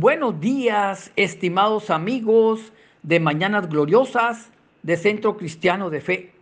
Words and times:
Buenos 0.00 0.38
días, 0.38 1.10
estimados 1.16 1.90
amigos 1.90 2.72
de 3.02 3.18
Mañanas 3.18 3.68
Gloriosas 3.68 4.48
de 4.84 4.96
Centro 4.96 5.36
Cristiano 5.36 5.90
de 5.90 6.00
Fe. 6.00 6.32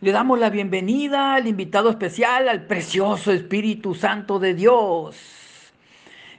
Le 0.00 0.10
damos 0.10 0.40
la 0.40 0.50
bienvenida 0.50 1.36
al 1.36 1.46
invitado 1.46 1.88
especial, 1.88 2.48
al 2.48 2.66
precioso 2.66 3.30
Espíritu 3.30 3.94
Santo 3.94 4.40
de 4.40 4.54
Dios. 4.54 5.16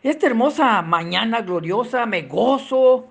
Esta 0.04 0.28
hermosa 0.28 0.82
mañana 0.82 1.40
gloriosa 1.40 2.06
me 2.06 2.24
gozo, 2.24 3.08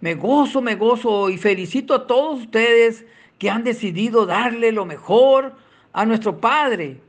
me 0.00 0.14
gozo, 0.14 0.62
me 0.62 0.76
gozo 0.76 1.28
y 1.28 1.38
felicito 1.38 1.92
a 1.92 2.06
todos 2.06 2.42
ustedes 2.42 3.04
que 3.40 3.50
han 3.50 3.64
decidido 3.64 4.26
darle 4.26 4.70
lo 4.70 4.86
mejor 4.86 5.56
a 5.92 6.06
nuestro 6.06 6.38
Padre. 6.38 7.00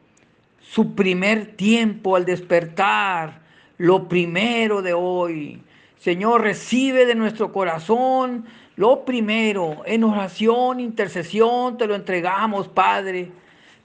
Su 0.60 0.96
primer 0.96 1.56
tiempo 1.56 2.16
al 2.16 2.26
despertar, 2.26 3.41
lo 3.82 4.08
primero 4.08 4.84
de 4.84 4.94
hoy. 4.94 5.60
Señor, 5.98 6.42
recibe 6.42 7.08
de 7.08 7.16
nuestro 7.16 7.52
corazón 7.52 8.46
lo 8.76 9.06
primero. 9.06 9.82
En 9.86 10.04
oración, 10.04 10.80
intercesión, 10.80 11.78
te 11.80 11.88
lo 11.88 11.96
entregamos, 11.96 12.68
Padre. 12.68 13.32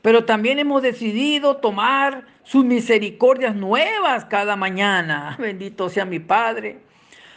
Pero 0.02 0.26
también 0.26 0.58
hemos 0.58 0.82
decidido 0.82 1.56
tomar 1.56 2.26
sus 2.44 2.62
misericordias 2.62 3.56
nuevas 3.56 4.26
cada 4.26 4.54
mañana. 4.54 5.34
Bendito 5.38 5.88
sea 5.88 6.04
mi 6.04 6.18
Padre. 6.18 6.78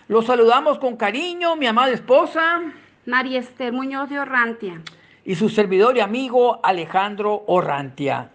Los 0.10 0.26
saludamos 0.26 0.80
con 0.80 0.98
cariño, 0.98 1.56
mi 1.56 1.66
amada 1.66 1.94
esposa. 1.94 2.62
María 3.06 3.40
Esther 3.40 3.72
Muñoz 3.72 4.10
de 4.10 4.20
Orrantia. 4.20 4.82
Y 5.24 5.36
su 5.36 5.48
servidor 5.48 5.96
y 5.96 6.02
amigo 6.02 6.60
Alejandro 6.62 7.46
Orrantia. 7.48 8.32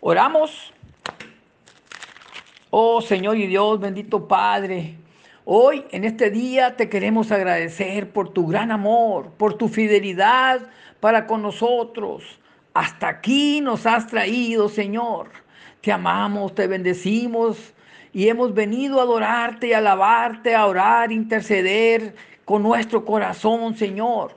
Oramos 0.00 0.72
Oh 2.78 3.00
Señor 3.00 3.38
y 3.38 3.46
Dios, 3.46 3.80
bendito 3.80 4.28
Padre, 4.28 4.96
hoy 5.46 5.86
en 5.92 6.04
este 6.04 6.30
día 6.30 6.76
te 6.76 6.90
queremos 6.90 7.32
agradecer 7.32 8.10
por 8.10 8.28
tu 8.28 8.46
gran 8.46 8.70
amor, 8.70 9.30
por 9.38 9.54
tu 9.54 9.68
fidelidad 9.68 10.60
para 11.00 11.26
con 11.26 11.40
nosotros. 11.40 12.38
Hasta 12.74 13.08
aquí 13.08 13.62
nos 13.62 13.86
has 13.86 14.06
traído, 14.06 14.68
Señor. 14.68 15.30
Te 15.80 15.90
amamos, 15.90 16.54
te 16.54 16.66
bendecimos 16.66 17.72
y 18.12 18.28
hemos 18.28 18.52
venido 18.52 19.00
a 19.00 19.04
adorarte, 19.04 19.74
a 19.74 19.78
alabarte, 19.78 20.54
a 20.54 20.66
orar, 20.66 21.10
interceder 21.12 22.14
con 22.44 22.62
nuestro 22.62 23.06
corazón, 23.06 23.74
Señor. 23.74 24.34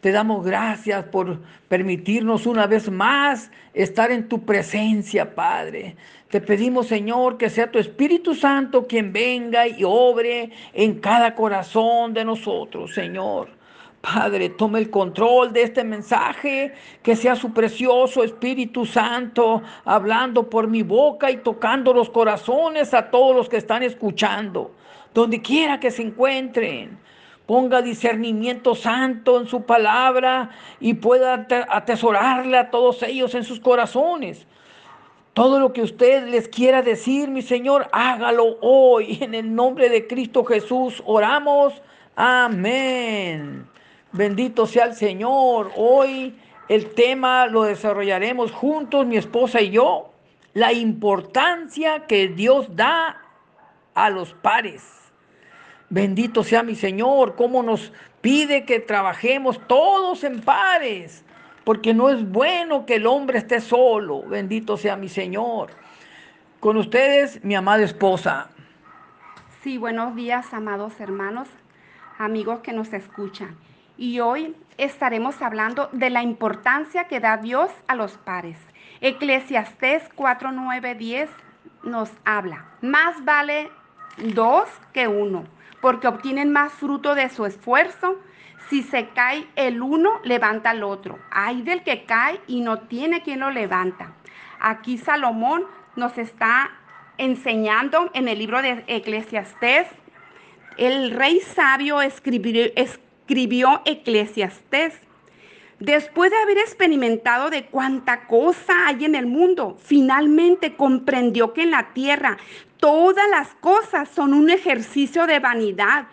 Te 0.00 0.10
damos 0.10 0.44
gracias 0.44 1.04
por 1.04 1.40
permitirnos 1.68 2.46
una 2.46 2.66
vez 2.66 2.90
más 2.90 3.50
estar 3.74 4.10
en 4.10 4.28
tu 4.28 4.44
presencia, 4.44 5.36
Padre. 5.36 5.96
Te 6.30 6.40
pedimos, 6.40 6.88
Señor, 6.88 7.38
que 7.38 7.48
sea 7.48 7.70
tu 7.70 7.78
Espíritu 7.78 8.34
Santo 8.34 8.86
quien 8.88 9.12
venga 9.12 9.68
y 9.68 9.84
obre 9.84 10.50
en 10.72 10.98
cada 10.98 11.36
corazón 11.36 12.14
de 12.14 12.24
nosotros, 12.24 12.92
Señor. 12.92 13.48
Padre, 14.00 14.48
tome 14.50 14.80
el 14.80 14.90
control 14.90 15.52
de 15.52 15.62
este 15.62 15.84
mensaje, 15.84 16.74
que 17.02 17.14
sea 17.14 17.36
su 17.36 17.52
precioso 17.52 18.24
Espíritu 18.24 18.86
Santo 18.86 19.62
hablando 19.84 20.50
por 20.50 20.66
mi 20.66 20.82
boca 20.82 21.30
y 21.30 21.36
tocando 21.38 21.92
los 21.92 22.10
corazones 22.10 22.92
a 22.92 23.08
todos 23.10 23.34
los 23.34 23.48
que 23.48 23.58
están 23.58 23.84
escuchando, 23.84 24.72
donde 25.14 25.40
quiera 25.40 25.78
que 25.78 25.92
se 25.92 26.02
encuentren. 26.02 26.98
Ponga 27.46 27.82
discernimiento 27.82 28.74
santo 28.74 29.40
en 29.40 29.46
su 29.46 29.62
palabra 29.62 30.50
y 30.80 30.94
pueda 30.94 31.46
atesorarle 31.70 32.58
a 32.58 32.70
todos 32.70 33.04
ellos 33.04 33.32
en 33.36 33.44
sus 33.44 33.60
corazones. 33.60 34.44
Todo 35.36 35.60
lo 35.60 35.74
que 35.74 35.82
usted 35.82 36.28
les 36.28 36.48
quiera 36.48 36.80
decir, 36.80 37.28
mi 37.28 37.42
Señor, 37.42 37.90
hágalo 37.92 38.56
hoy. 38.62 39.18
En 39.20 39.34
el 39.34 39.54
nombre 39.54 39.90
de 39.90 40.06
Cristo 40.06 40.46
Jesús 40.46 41.02
oramos. 41.04 41.74
Amén. 42.14 43.66
Bendito 44.12 44.66
sea 44.66 44.86
el 44.86 44.94
Señor. 44.94 45.72
Hoy 45.76 46.34
el 46.70 46.94
tema 46.94 47.48
lo 47.48 47.64
desarrollaremos 47.64 48.50
juntos, 48.50 49.04
mi 49.04 49.18
esposa 49.18 49.60
y 49.60 49.72
yo. 49.72 50.10
La 50.54 50.72
importancia 50.72 52.06
que 52.06 52.28
Dios 52.28 52.74
da 52.74 53.20
a 53.92 54.08
los 54.08 54.32
pares. 54.32 54.84
Bendito 55.90 56.44
sea 56.44 56.62
mi 56.62 56.76
Señor, 56.76 57.36
cómo 57.36 57.62
nos 57.62 57.92
pide 58.22 58.64
que 58.64 58.80
trabajemos 58.80 59.60
todos 59.68 60.24
en 60.24 60.40
pares, 60.40 61.25
porque 61.66 61.92
no 61.92 62.10
es 62.10 62.30
bueno 62.30 62.86
que 62.86 62.94
el 62.94 63.08
hombre 63.08 63.38
esté 63.38 63.60
solo. 63.60 64.22
Bendito 64.22 64.76
sea 64.76 64.94
mi 64.94 65.08
Señor. 65.08 65.70
Con 66.60 66.76
ustedes, 66.76 67.42
mi 67.44 67.56
amada 67.56 67.82
esposa. 67.82 68.50
Sí, 69.62 69.76
buenos 69.76 70.14
días, 70.14 70.54
amados 70.54 71.00
hermanos, 71.00 71.48
amigos 72.18 72.60
que 72.60 72.72
nos 72.72 72.92
escuchan. 72.92 73.56
Y 73.98 74.20
hoy 74.20 74.54
estaremos 74.78 75.42
hablando 75.42 75.88
de 75.90 76.08
la 76.08 76.22
importancia 76.22 77.08
que 77.08 77.18
da 77.18 77.36
Dios 77.36 77.72
a 77.88 77.96
los 77.96 78.12
pares. 78.12 78.58
Eclesiastés 79.00 80.04
4, 80.14 80.52
9, 80.52 80.94
10 80.94 81.30
nos 81.82 82.12
habla. 82.24 82.64
Más 82.80 83.24
vale 83.24 83.70
dos 84.18 84.68
que 84.92 85.08
uno 85.08 85.42
porque 85.80 86.08
obtienen 86.08 86.52
más 86.52 86.72
fruto 86.72 87.14
de 87.14 87.28
su 87.28 87.44
esfuerzo. 87.44 88.18
Si 88.68 88.82
se 88.82 89.08
cae 89.10 89.46
el 89.54 89.80
uno, 89.80 90.20
levanta 90.24 90.72
el 90.72 90.82
otro. 90.82 91.18
Hay 91.30 91.62
del 91.62 91.82
que 91.82 92.04
cae 92.04 92.40
y 92.46 92.60
no 92.60 92.80
tiene 92.80 93.22
quien 93.22 93.40
lo 93.40 93.50
levanta. 93.50 94.14
Aquí 94.58 94.98
Salomón 94.98 95.64
nos 95.94 96.18
está 96.18 96.70
enseñando 97.18 98.10
en 98.14 98.28
el 98.28 98.38
libro 98.38 98.62
de 98.62 98.84
Eclesiastés. 98.88 99.88
El 100.76 101.12
rey 101.12 101.40
sabio 101.40 102.02
escribió, 102.02 102.66
escribió 102.74 103.82
Eclesiastés. 103.84 105.00
Después 105.78 106.30
de 106.30 106.38
haber 106.38 106.58
experimentado 106.58 107.50
de 107.50 107.66
cuánta 107.66 108.26
cosa 108.26 108.86
hay 108.86 109.04
en 109.04 109.14
el 109.14 109.26
mundo, 109.26 109.76
finalmente 109.78 110.74
comprendió 110.74 111.52
que 111.52 111.62
en 111.62 111.70
la 111.70 111.92
tierra 111.92 112.38
todas 112.78 113.28
las 113.28 113.54
cosas 113.56 114.08
son 114.08 114.32
un 114.32 114.48
ejercicio 114.48 115.26
de 115.26 115.38
vanidad. 115.38 116.06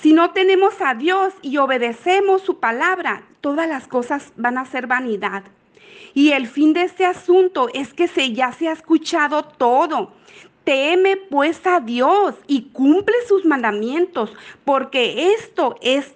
Si 0.00 0.12
no 0.12 0.30
tenemos 0.32 0.74
a 0.80 0.94
Dios 0.94 1.32
y 1.42 1.56
obedecemos 1.56 2.42
su 2.42 2.60
palabra, 2.60 3.22
todas 3.40 3.68
las 3.68 3.88
cosas 3.88 4.32
van 4.36 4.58
a 4.58 4.66
ser 4.66 4.86
vanidad. 4.86 5.44
Y 6.12 6.32
el 6.32 6.46
fin 6.46 6.72
de 6.72 6.82
este 6.82 7.04
asunto 7.04 7.68
es 7.72 7.94
que 7.94 8.06
se, 8.06 8.32
ya 8.32 8.52
se 8.52 8.68
ha 8.68 8.72
escuchado 8.72 9.42
todo. 9.42 10.12
Teme 10.64 11.16
pues 11.16 11.66
a 11.66 11.80
Dios 11.80 12.34
y 12.46 12.70
cumple 12.72 13.14
sus 13.26 13.44
mandamientos, 13.44 14.34
porque 14.64 15.32
esto 15.34 15.76
es 15.80 16.14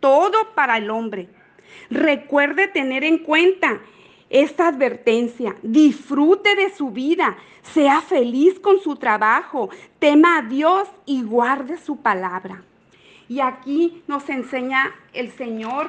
todo 0.00 0.54
para 0.54 0.78
el 0.78 0.90
hombre. 0.90 1.28
Recuerde 1.90 2.68
tener 2.68 3.04
en 3.04 3.18
cuenta 3.18 3.80
esta 4.30 4.68
advertencia. 4.68 5.54
Disfrute 5.62 6.56
de 6.56 6.74
su 6.74 6.90
vida, 6.90 7.36
sea 7.62 8.00
feliz 8.00 8.58
con 8.58 8.80
su 8.80 8.96
trabajo, 8.96 9.70
tema 9.98 10.38
a 10.38 10.42
Dios 10.42 10.88
y 11.06 11.22
guarde 11.22 11.78
su 11.78 11.98
palabra. 11.98 12.64
Y 13.32 13.40
aquí 13.40 14.02
nos 14.08 14.28
enseña 14.28 14.94
el 15.14 15.30
Señor 15.32 15.86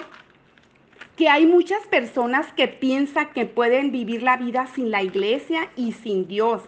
que 1.17 1.27
hay 1.27 1.45
muchas 1.45 1.85
personas 1.87 2.53
que 2.53 2.69
piensan 2.69 3.33
que 3.33 3.45
pueden 3.45 3.91
vivir 3.91 4.23
la 4.23 4.37
vida 4.37 4.65
sin 4.67 4.91
la 4.91 5.03
iglesia 5.03 5.69
y 5.75 5.91
sin 5.91 6.25
Dios, 6.25 6.61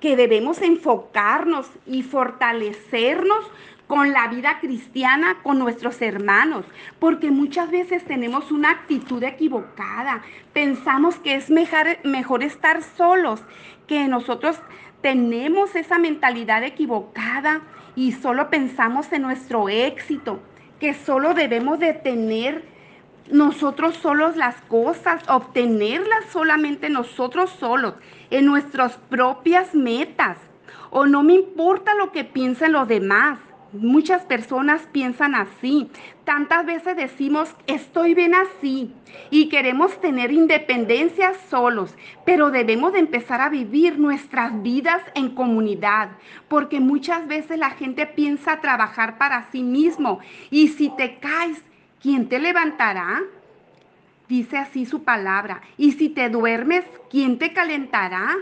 que 0.00 0.16
debemos 0.16 0.60
enfocarnos 0.60 1.70
y 1.86 2.02
fortalecernos 2.02 3.48
con 3.86 4.10
la 4.10 4.26
vida 4.26 4.58
cristiana, 4.58 5.38
con 5.44 5.60
nuestros 5.60 6.02
hermanos, 6.02 6.64
porque 6.98 7.30
muchas 7.30 7.70
veces 7.70 8.04
tenemos 8.04 8.50
una 8.50 8.72
actitud 8.72 9.22
equivocada. 9.22 10.24
Pensamos 10.52 11.14
que 11.20 11.36
es 11.36 11.48
mejor, 11.48 11.96
mejor 12.02 12.42
estar 12.42 12.82
solos, 12.82 13.40
que 13.86 14.08
nosotros 14.08 14.56
tenemos 15.00 15.76
esa 15.76 16.00
mentalidad 16.00 16.64
equivocada 16.64 17.62
y 17.98 18.12
solo 18.12 18.48
pensamos 18.48 19.12
en 19.12 19.22
nuestro 19.22 19.68
éxito, 19.68 20.38
que 20.78 20.94
solo 20.94 21.34
debemos 21.34 21.80
de 21.80 21.94
tener 21.94 22.64
nosotros 23.28 23.96
solos 23.96 24.36
las 24.36 24.54
cosas, 24.68 25.28
obtenerlas 25.28 26.26
solamente 26.30 26.90
nosotros 26.90 27.50
solos, 27.58 27.94
en 28.30 28.46
nuestras 28.46 28.96
propias 29.10 29.74
metas. 29.74 30.38
O 30.90 31.06
no 31.06 31.24
me 31.24 31.34
importa 31.34 31.92
lo 31.96 32.12
que 32.12 32.22
piensen 32.22 32.70
los 32.70 32.86
demás. 32.86 33.40
Muchas 33.72 34.22
personas 34.22 34.88
piensan 34.92 35.34
así. 35.34 35.90
Tantas 36.24 36.64
veces 36.64 36.96
decimos, 36.96 37.54
estoy 37.66 38.14
bien 38.14 38.34
así 38.34 38.94
y 39.30 39.50
queremos 39.50 40.00
tener 40.00 40.32
independencia 40.32 41.34
solos, 41.50 41.94
pero 42.24 42.50
debemos 42.50 42.94
de 42.94 43.00
empezar 43.00 43.42
a 43.42 43.50
vivir 43.50 43.98
nuestras 43.98 44.62
vidas 44.62 45.02
en 45.14 45.34
comunidad, 45.34 46.10
porque 46.48 46.80
muchas 46.80 47.26
veces 47.26 47.58
la 47.58 47.70
gente 47.70 48.06
piensa 48.06 48.60
trabajar 48.60 49.18
para 49.18 49.50
sí 49.50 49.62
mismo 49.62 50.20
y 50.50 50.68
si 50.68 50.88
te 50.88 51.18
caes, 51.18 51.62
¿quién 52.00 52.26
te 52.28 52.38
levantará? 52.38 53.20
Dice 54.28 54.56
así 54.56 54.86
su 54.86 55.04
palabra. 55.04 55.60
Y 55.76 55.92
si 55.92 56.08
te 56.08 56.30
duermes, 56.30 56.84
¿quién 57.10 57.38
te 57.38 57.52
calentará? 57.52 58.34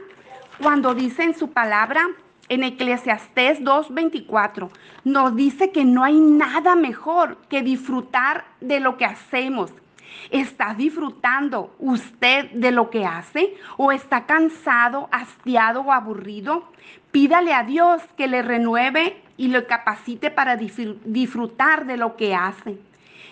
Cuando 0.62 0.94
dice 0.94 1.25
en 1.25 1.37
su 1.37 1.50
palabra, 1.50 2.08
en 2.48 2.64
Eclesiastés 2.64 3.60
2.24 3.60 4.70
nos 5.04 5.37
dice 5.37 5.70
que 5.70 5.84
no 5.84 6.04
hay 6.04 6.19
nada 6.19 6.75
mejor 6.75 7.38
que 7.48 7.62
disfrutar 7.62 8.44
de 8.60 8.81
lo 8.81 8.96
que 8.96 9.04
hacemos. 9.04 9.72
¿Está 10.31 10.75
disfrutando 10.75 11.75
usted 11.78 12.50
de 12.52 12.70
lo 12.70 12.90
que 12.90 13.04
hace? 13.04 13.54
¿O 13.76 13.93
está 13.93 14.26
cansado, 14.26 15.08
hastiado 15.12 15.82
o 15.82 15.93
aburrido? 15.93 16.64
Pídale 17.12 17.52
a 17.52 17.62
Dios 17.62 18.02
que 18.16 18.26
le 18.26 18.43
renueve 18.43 19.22
y 19.37 19.48
lo 19.48 19.66
capacite 19.66 20.31
para 20.31 20.56
disfrutar 20.56 21.87
de 21.87 21.96
lo 21.96 22.16
que 22.16 22.34
hace. 22.34 22.78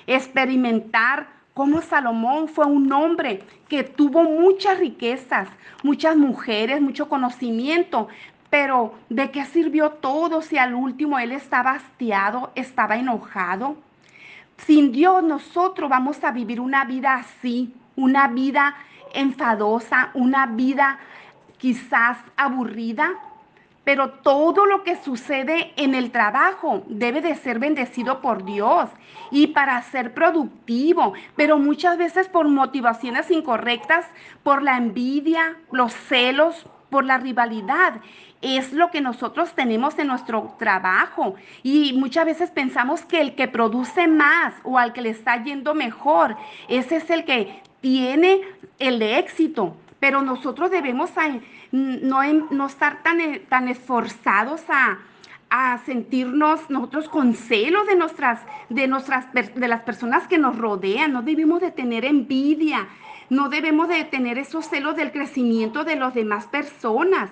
Experimentar 0.06 1.28
cómo 1.54 1.80
Salomón 1.80 2.48
fue 2.48 2.66
un 2.66 2.92
hombre 2.92 3.42
que 3.68 3.84
tuvo 3.84 4.24
muchas 4.24 4.78
riquezas, 4.78 5.48
muchas 5.82 6.16
mujeres, 6.16 6.80
mucho 6.80 7.08
conocimiento, 7.08 8.08
pero 8.54 8.94
¿de 9.08 9.32
qué 9.32 9.44
sirvió 9.46 9.90
todo 9.90 10.40
si 10.40 10.58
al 10.58 10.74
último 10.76 11.18
él 11.18 11.32
estaba 11.32 11.72
hastiado, 11.72 12.52
estaba 12.54 12.94
enojado? 12.94 13.76
Sin 14.58 14.92
Dios 14.92 15.24
nosotros 15.24 15.90
vamos 15.90 16.22
a 16.22 16.30
vivir 16.30 16.60
una 16.60 16.84
vida 16.84 17.14
así, 17.14 17.74
una 17.96 18.28
vida 18.28 18.76
enfadosa, 19.12 20.10
una 20.14 20.46
vida 20.46 21.00
quizás 21.58 22.16
aburrida, 22.36 23.14
pero 23.82 24.10
todo 24.10 24.66
lo 24.66 24.84
que 24.84 25.02
sucede 25.02 25.72
en 25.74 25.96
el 25.96 26.12
trabajo 26.12 26.84
debe 26.86 27.22
de 27.22 27.34
ser 27.34 27.58
bendecido 27.58 28.20
por 28.20 28.44
Dios 28.44 28.88
y 29.32 29.48
para 29.48 29.82
ser 29.82 30.14
productivo, 30.14 31.14
pero 31.34 31.58
muchas 31.58 31.98
veces 31.98 32.28
por 32.28 32.46
motivaciones 32.46 33.32
incorrectas, 33.32 34.06
por 34.44 34.62
la 34.62 34.76
envidia, 34.76 35.56
los 35.72 35.92
celos, 35.92 36.66
por 36.94 37.04
la 37.04 37.18
rivalidad. 37.18 37.94
Es 38.46 38.74
lo 38.74 38.90
que 38.90 39.00
nosotros 39.00 39.54
tenemos 39.54 39.98
en 39.98 40.08
nuestro 40.08 40.54
trabajo. 40.58 41.34
Y 41.62 41.94
muchas 41.94 42.26
veces 42.26 42.50
pensamos 42.50 43.00
que 43.06 43.22
el 43.22 43.34
que 43.34 43.48
produce 43.48 44.06
más 44.06 44.52
o 44.64 44.78
al 44.78 44.92
que 44.92 45.00
le 45.00 45.08
está 45.08 45.42
yendo 45.42 45.74
mejor, 45.74 46.36
ese 46.68 46.96
es 46.96 47.08
el 47.08 47.24
que 47.24 47.62
tiene 47.80 48.42
el 48.78 49.00
éxito. 49.00 49.74
Pero 49.98 50.20
nosotros 50.20 50.70
debemos 50.70 51.10
no, 51.72 52.66
estar 52.66 53.02
tan, 53.02 53.18
tan 53.48 53.68
esforzados 53.68 54.60
a, 54.68 54.98
a 55.48 55.78
sentirnos 55.86 56.68
nosotros 56.68 57.08
con 57.08 57.32
celos 57.32 57.86
de 57.86 57.96
nuestras, 57.96 58.40
de 58.68 58.86
nuestras, 58.88 59.24
de 59.32 59.68
las 59.68 59.80
personas 59.80 60.28
que 60.28 60.36
nos 60.36 60.58
rodean. 60.58 61.14
No 61.14 61.22
debemos 61.22 61.62
de 61.62 61.70
tener 61.70 62.04
envidia, 62.04 62.88
no 63.30 63.48
debemos 63.48 63.88
de 63.88 64.04
tener 64.04 64.38
esos 64.38 64.66
celos 64.66 64.96
del 64.96 65.12
crecimiento 65.12 65.84
de 65.84 65.96
las 65.96 66.14
demás 66.14 66.46
personas, 66.46 67.30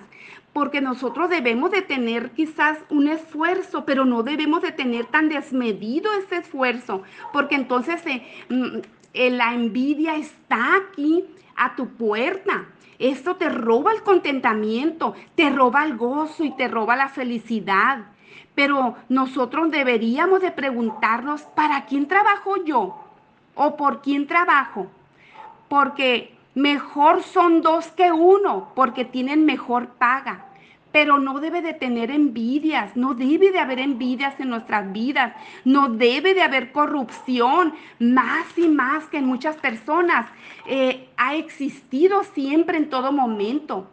porque 0.53 0.81
nosotros 0.81 1.29
debemos 1.29 1.71
de 1.71 1.81
tener 1.81 2.31
quizás 2.31 2.77
un 2.89 3.07
esfuerzo, 3.07 3.85
pero 3.85 4.05
no 4.05 4.23
debemos 4.23 4.61
de 4.61 4.71
tener 4.71 5.05
tan 5.05 5.29
desmedido 5.29 6.11
ese 6.13 6.37
esfuerzo, 6.37 7.03
porque 7.31 7.55
entonces 7.55 8.05
eh, 8.05 8.23
mm, 8.49 8.77
eh, 9.13 9.31
la 9.31 9.53
envidia 9.53 10.15
está 10.15 10.75
aquí 10.75 11.25
a 11.55 11.75
tu 11.75 11.87
puerta. 11.89 12.65
Esto 12.99 13.35
te 13.35 13.49
roba 13.49 13.91
el 13.91 14.03
contentamiento, 14.03 15.15
te 15.35 15.49
roba 15.49 15.83
el 15.83 15.97
gozo 15.97 16.43
y 16.43 16.55
te 16.55 16.67
roba 16.67 16.95
la 16.95 17.09
felicidad. 17.09 18.05
Pero 18.55 18.95
nosotros 19.09 19.71
deberíamos 19.71 20.41
de 20.41 20.51
preguntarnos, 20.51 21.41
¿para 21.41 21.85
quién 21.85 22.07
trabajo 22.07 22.63
yo? 22.63 23.03
¿O 23.55 23.75
por 23.75 24.01
quién 24.01 24.27
trabajo? 24.27 24.87
Porque 25.73 26.31
mejor 26.53 27.23
son 27.23 27.63
dos 27.63 27.87
que 27.87 28.11
uno, 28.11 28.69
porque 28.75 29.05
tienen 29.05 29.43
mejor 29.43 29.87
paga. 29.87 30.45
Pero 30.91 31.17
no 31.17 31.39
debe 31.39 31.63
de 31.63 31.73
tener 31.73 32.11
envidias, 32.11 32.95
no 32.95 33.15
debe 33.15 33.51
de 33.51 33.57
haber 33.57 33.79
envidias 33.79 34.39
en 34.39 34.49
nuestras 34.49 34.93
vidas, 34.93 35.33
no 35.65 35.89
debe 35.89 36.35
de 36.35 36.43
haber 36.43 36.71
corrupción, 36.71 37.73
más 37.97 38.55
y 38.55 38.67
más 38.67 39.05
que 39.05 39.17
en 39.17 39.25
muchas 39.25 39.55
personas. 39.55 40.29
Eh, 40.67 41.09
ha 41.17 41.33
existido 41.33 42.23
siempre 42.23 42.77
en 42.77 42.91
todo 42.91 43.11
momento 43.11 43.87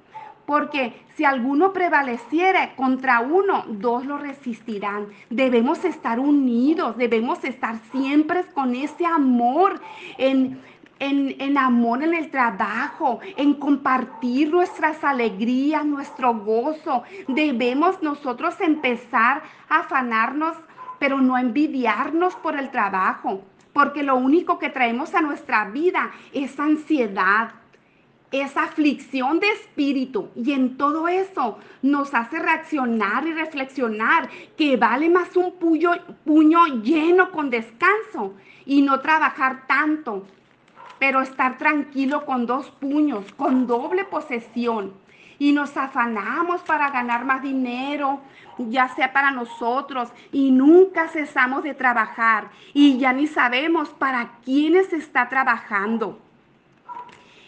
porque 0.45 0.93
si 1.17 1.25
alguno 1.25 1.73
prevaleciera 1.73 2.75
contra 2.75 3.21
uno, 3.21 3.65
dos 3.69 4.05
lo 4.05 4.19
resistirán. 4.19 5.07
Debemos 5.31 5.85
estar 5.85 6.19
unidos, 6.19 6.97
debemos 6.97 7.45
estar 7.45 7.77
siempre 7.93 8.43
con 8.53 8.75
ese 8.75 9.07
amor 9.07 9.81
en, 10.19 10.61
en, 11.01 11.59
amor 11.59 12.03
en 12.03 12.15
el 12.15 12.31
trabajo, 12.31 13.21
en 13.37 13.55
compartir 13.55 14.51
nuestras 14.51 15.03
alegrías, 15.03 15.85
nuestro 15.85 16.35
gozo. 16.35 17.03
Debemos 17.27 18.03
nosotros 18.03 18.55
empezar 18.61 19.43
a 19.69 19.81
afanarnos, 19.81 20.57
pero 20.99 21.21
no 21.21 21.39
envidiarnos 21.39 22.37
por 22.37 22.57
el 22.59 22.71
trabajo, 22.71 23.43
porque 23.73 24.03
lo 24.03 24.17
único 24.17 24.59
que 24.59 24.69
traemos 24.69 25.15
a 25.15 25.23
nuestra 25.23 25.65
vida 25.71 26.11
es 26.33 26.61
ansiedad, 26.61 27.53
es 28.31 28.57
aflicción 28.57 29.41
de 29.41 29.49
espíritu 29.49 30.29
y 30.37 30.53
en 30.53 30.77
todo 30.77 31.09
eso 31.09 31.59
nos 31.83 32.15
hace 32.15 32.39
reaccionar 32.39 33.27
y 33.27 33.33
reflexionar 33.33 34.29
que 34.57 34.77
vale 34.77 35.09
más 35.09 35.35
un 35.37 35.53
puño, 35.53 35.93
puño 36.25 36.67
lleno 36.83 37.33
con 37.33 37.51
descanso 37.51 38.35
y 38.67 38.83
no 38.83 39.01
trabajar 39.01 39.67
tanto 39.67 40.27
pero 41.01 41.23
estar 41.23 41.57
tranquilo 41.57 42.27
con 42.27 42.47
dos 42.47 42.71
puños, 42.71 43.25
con 43.33 43.67
doble 43.67 44.05
posesión. 44.05 44.93
Y 45.39 45.53
nos 45.53 45.75
afanamos 45.79 46.61
para 46.61 46.91
ganar 46.91 47.25
más 47.25 47.43
dinero, 47.43 48.21
ya 48.59 48.89
sea 48.91 49.11
para 49.11 49.31
nosotros, 49.31 50.13
y 50.31 50.51
nunca 50.51 51.09
cesamos 51.09 51.63
de 51.63 51.73
trabajar. 51.73 52.51
Y 52.75 52.99
ya 52.99 53.15
ni 53.15 53.27
sabemos 53.27 53.89
para 53.89 54.33
quiénes 54.45 54.93
está 54.93 55.31
trabajando. 55.31 56.19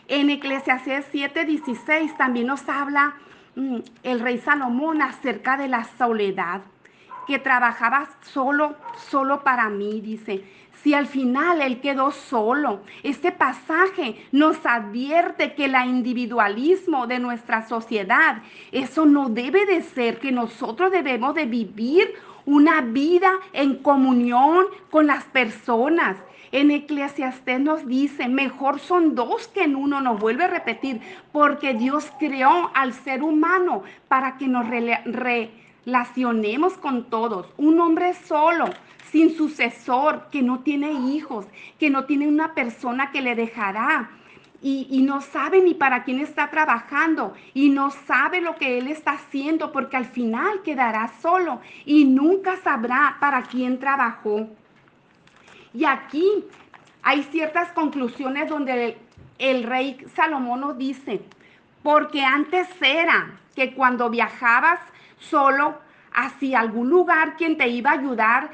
En 0.09 0.31
Eclesiastes 0.31 1.13
7:16 1.13 2.17
también 2.17 2.47
nos 2.47 2.67
habla 2.71 3.17
mm, 3.55 3.81
el 4.03 4.21
rey 4.21 4.39
Salomón 4.39 5.03
acerca 5.03 5.59
de 5.59 5.69
la 5.69 5.85
soledad, 5.85 6.63
que 7.27 7.39
trabajaba 7.39 8.09
solo, 8.23 8.77
solo 8.97 9.45
para 9.45 9.69
mí, 9.69 10.01
dice 10.01 10.43
si 10.83 10.95
al 10.95 11.07
final 11.07 11.63
él 11.63 11.81
quedó 11.81 12.11
solo. 12.11 12.81
Este 13.03 13.33
pasaje 13.33 14.27
nos 14.33 14.65
advierte 14.67 15.55
que 15.55 15.67
el 15.67 15.77
individualismo 15.87 17.07
de 17.07 17.19
nuestra 17.19 17.67
sociedad, 17.69 18.43
eso 18.73 19.07
no 19.07 19.29
debe 19.29 19.67
de 19.67 19.83
ser, 19.83 20.19
que 20.19 20.33
nosotros 20.33 20.91
debemos 20.91 21.35
de 21.35 21.45
vivir 21.47 22.15
una 22.45 22.81
vida 22.81 23.33
en 23.53 23.77
comunión 23.77 24.67
con 24.91 25.07
las 25.07 25.25
personas. 25.25 26.17
En 26.51 26.71
Eclesiastés 26.71 27.61
nos 27.61 27.87
dice, 27.87 28.29
mejor 28.29 28.81
son 28.81 29.15
dos 29.15 29.49
que 29.49 29.63
en 29.63 29.77
uno, 29.77 30.01
nos 30.01 30.21
vuelve 30.21 30.45
a 30.45 30.49
repetir, 30.49 31.01
porque 31.31 31.75
Dios 31.75 32.11
creó 32.19 32.71
al 32.75 32.93
ser 32.93 33.23
humano 33.23 33.85
para 34.09 34.37
que 34.37 34.49
nos 34.49 34.67
relacionemos 34.67 36.75
con 36.75 37.05
todos. 37.05 37.47
Un 37.57 37.81
hombre 37.81 38.15
solo 38.15 38.67
sin 39.13 39.37
sucesor, 39.37 40.29
que 40.33 40.43
no 40.43 40.61
tiene 40.61 40.91
hijos, 40.91 41.47
que 41.79 41.91
no 41.91 42.07
tiene 42.07 42.27
una 42.27 42.55
persona 42.55 43.13
que 43.13 43.21
le 43.21 43.35
dejará. 43.35 44.11
Y, 44.65 45.03
no 45.03 45.21
sabe 45.21 45.61
ni 45.61 45.75
para 45.75 46.05
quién 46.05 46.21
está 46.21 46.49
trabajando 46.49 47.35
y 47.53 47.69
no 47.69 47.91
sabe 47.91 48.41
lo 48.41 48.55
que 48.55 48.79
él 48.79 48.87
está 48.87 49.15
haciendo 49.15 49.73
porque 49.73 49.97
al 49.97 50.05
final 50.05 50.63
quedará 50.63 51.09
solo 51.21 51.61
y 51.85 52.05
nunca 52.05 52.57
sabrá 52.59 53.17
para 53.19 53.43
quién 53.43 53.81
trabajó. 53.81 54.49
Y 55.75 55.85
aquí 55.85 56.45
hay 57.03 57.25
ciertas 57.25 57.73
conclusiones 57.73 58.49
donde 58.49 58.85
el, 58.85 58.97
el 59.39 59.63
rey 59.65 59.97
Salomón 60.15 60.61
nos 60.61 60.79
dice, 60.79 61.23
porque 61.83 62.23
antes 62.23 62.69
era 62.81 63.41
que 63.57 63.75
cuando 63.75 64.11
viajabas 64.11 64.79
solo 65.19 65.75
hacia 66.15 66.61
algún 66.61 66.89
lugar, 66.89 67.37
quien 67.37 67.57
te 67.57 67.67
iba 67.67 67.91
a 67.91 67.95
ayudar 67.95 68.51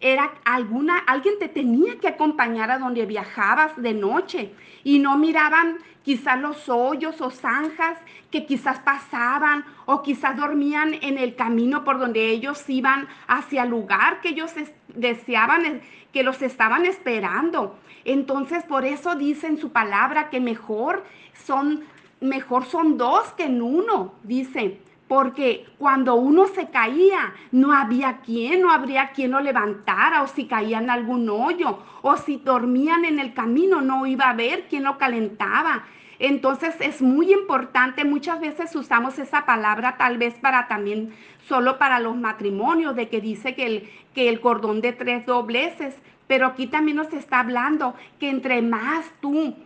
era 0.00 0.32
alguna, 0.44 0.98
alguien 0.98 1.34
te 1.38 1.48
tenía 1.48 1.98
que 1.98 2.08
acompañar 2.08 2.70
a 2.70 2.78
donde 2.78 3.04
viajabas 3.04 3.76
de 3.76 3.92
noche 3.92 4.54
y 4.82 4.98
no 4.98 5.16
miraban 5.18 5.78
quizás 6.02 6.40
los 6.40 6.68
hoyos 6.68 7.20
o 7.20 7.30
zanjas 7.30 7.98
que 8.30 8.46
quizás 8.46 8.78
pasaban 8.80 9.64
o 9.84 10.02
quizás 10.02 10.36
dormían 10.36 10.94
en 11.02 11.18
el 11.18 11.36
camino 11.36 11.84
por 11.84 11.98
donde 11.98 12.30
ellos 12.30 12.64
iban 12.68 13.08
hacia 13.26 13.64
el 13.64 13.70
lugar 13.70 14.20
que 14.22 14.30
ellos 14.30 14.52
deseaban, 14.88 15.66
eh, 15.66 15.80
que 16.12 16.22
los 16.22 16.40
estaban 16.40 16.86
esperando. 16.86 17.78
Entonces 18.04 18.64
por 18.64 18.86
eso 18.86 19.16
dice 19.16 19.46
en 19.48 19.58
su 19.58 19.70
palabra 19.70 20.30
que 20.30 20.40
mejor 20.40 21.04
son, 21.44 21.84
mejor 22.20 22.64
son 22.64 22.96
dos 22.96 23.32
que 23.34 23.44
en 23.44 23.60
uno, 23.60 24.14
dice 24.22 24.80
porque 25.10 25.66
cuando 25.76 26.14
uno 26.14 26.46
se 26.46 26.68
caía, 26.68 27.34
no 27.50 27.72
había 27.72 28.18
quien, 28.18 28.62
no 28.62 28.70
habría 28.70 29.10
quien 29.10 29.32
lo 29.32 29.40
levantara, 29.40 30.22
o 30.22 30.28
si 30.28 30.44
caía 30.44 30.78
en 30.78 30.88
algún 30.88 31.28
hoyo, 31.28 31.80
o 32.02 32.16
si 32.16 32.36
dormían 32.36 33.04
en 33.04 33.18
el 33.18 33.34
camino, 33.34 33.80
no 33.80 34.06
iba 34.06 34.26
a 34.26 34.30
haber 34.30 34.68
quien 34.68 34.84
lo 34.84 34.98
calentaba. 34.98 35.82
Entonces 36.20 36.76
es 36.78 37.02
muy 37.02 37.32
importante, 37.32 38.04
muchas 38.04 38.38
veces 38.38 38.76
usamos 38.76 39.18
esa 39.18 39.44
palabra 39.46 39.96
tal 39.96 40.16
vez 40.16 40.34
para 40.34 40.68
también, 40.68 41.12
solo 41.48 41.76
para 41.76 41.98
los 41.98 42.14
matrimonios, 42.14 42.94
de 42.94 43.08
que 43.08 43.20
dice 43.20 43.56
que 43.56 43.66
el, 43.66 43.90
que 44.14 44.28
el 44.28 44.40
cordón 44.40 44.80
de 44.80 44.92
tres 44.92 45.26
dobleces, 45.26 45.96
pero 46.28 46.46
aquí 46.46 46.68
también 46.68 46.98
nos 46.98 47.12
está 47.12 47.40
hablando 47.40 47.96
que 48.20 48.30
entre 48.30 48.62
más 48.62 49.10
tú, 49.20 49.56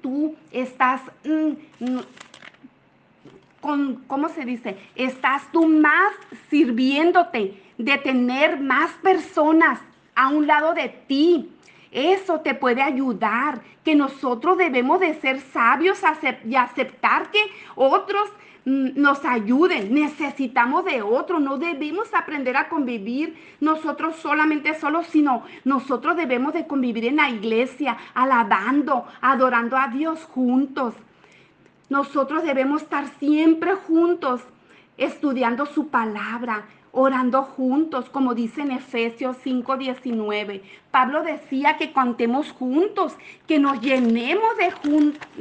tú 0.00 0.34
estás... 0.50 1.00
Mm, 1.22 2.00
con, 3.62 4.02
¿cómo 4.08 4.28
se 4.28 4.44
dice? 4.44 4.76
Estás 4.96 5.50
tú 5.52 5.66
más 5.66 6.12
sirviéndote 6.50 7.62
de 7.78 7.98
tener 7.98 8.60
más 8.60 8.90
personas 8.94 9.78
a 10.14 10.28
un 10.28 10.46
lado 10.46 10.74
de 10.74 10.88
ti. 10.88 11.48
Eso 11.92 12.40
te 12.40 12.54
puede 12.54 12.82
ayudar, 12.82 13.62
que 13.84 13.94
nosotros 13.94 14.58
debemos 14.58 15.00
de 15.00 15.14
ser 15.14 15.40
sabios 15.40 16.00
y 16.44 16.54
aceptar 16.56 17.30
que 17.30 17.40
otros 17.74 18.28
mm, 18.64 19.00
nos 19.00 19.24
ayuden. 19.24 19.94
Necesitamos 19.94 20.84
de 20.84 21.02
otros, 21.02 21.40
no 21.40 21.58
debemos 21.58 22.12
aprender 22.14 22.56
a 22.56 22.68
convivir 22.68 23.36
nosotros 23.60 24.16
solamente 24.16 24.74
solos, 24.74 25.06
sino 25.06 25.44
nosotros 25.64 26.16
debemos 26.16 26.52
de 26.52 26.66
convivir 26.66 27.06
en 27.06 27.16
la 27.16 27.30
iglesia, 27.30 27.96
alabando, 28.14 29.06
adorando 29.20 29.76
a 29.76 29.88
Dios 29.88 30.24
juntos. 30.24 30.94
Nosotros 31.92 32.42
debemos 32.42 32.80
estar 32.80 33.06
siempre 33.18 33.74
juntos, 33.74 34.40
estudiando 34.96 35.66
su 35.66 35.88
palabra, 35.88 36.64
orando 36.90 37.42
juntos, 37.42 38.08
como 38.08 38.34
dice 38.34 38.62
en 38.62 38.70
Efesios 38.70 39.36
5:19. 39.44 40.62
Pablo 40.90 41.22
decía 41.22 41.76
que 41.76 41.92
contemos 41.92 42.50
juntos, 42.50 43.14
que 43.46 43.58
nos 43.58 43.78
llenemos 43.82 44.56
de 44.56 44.70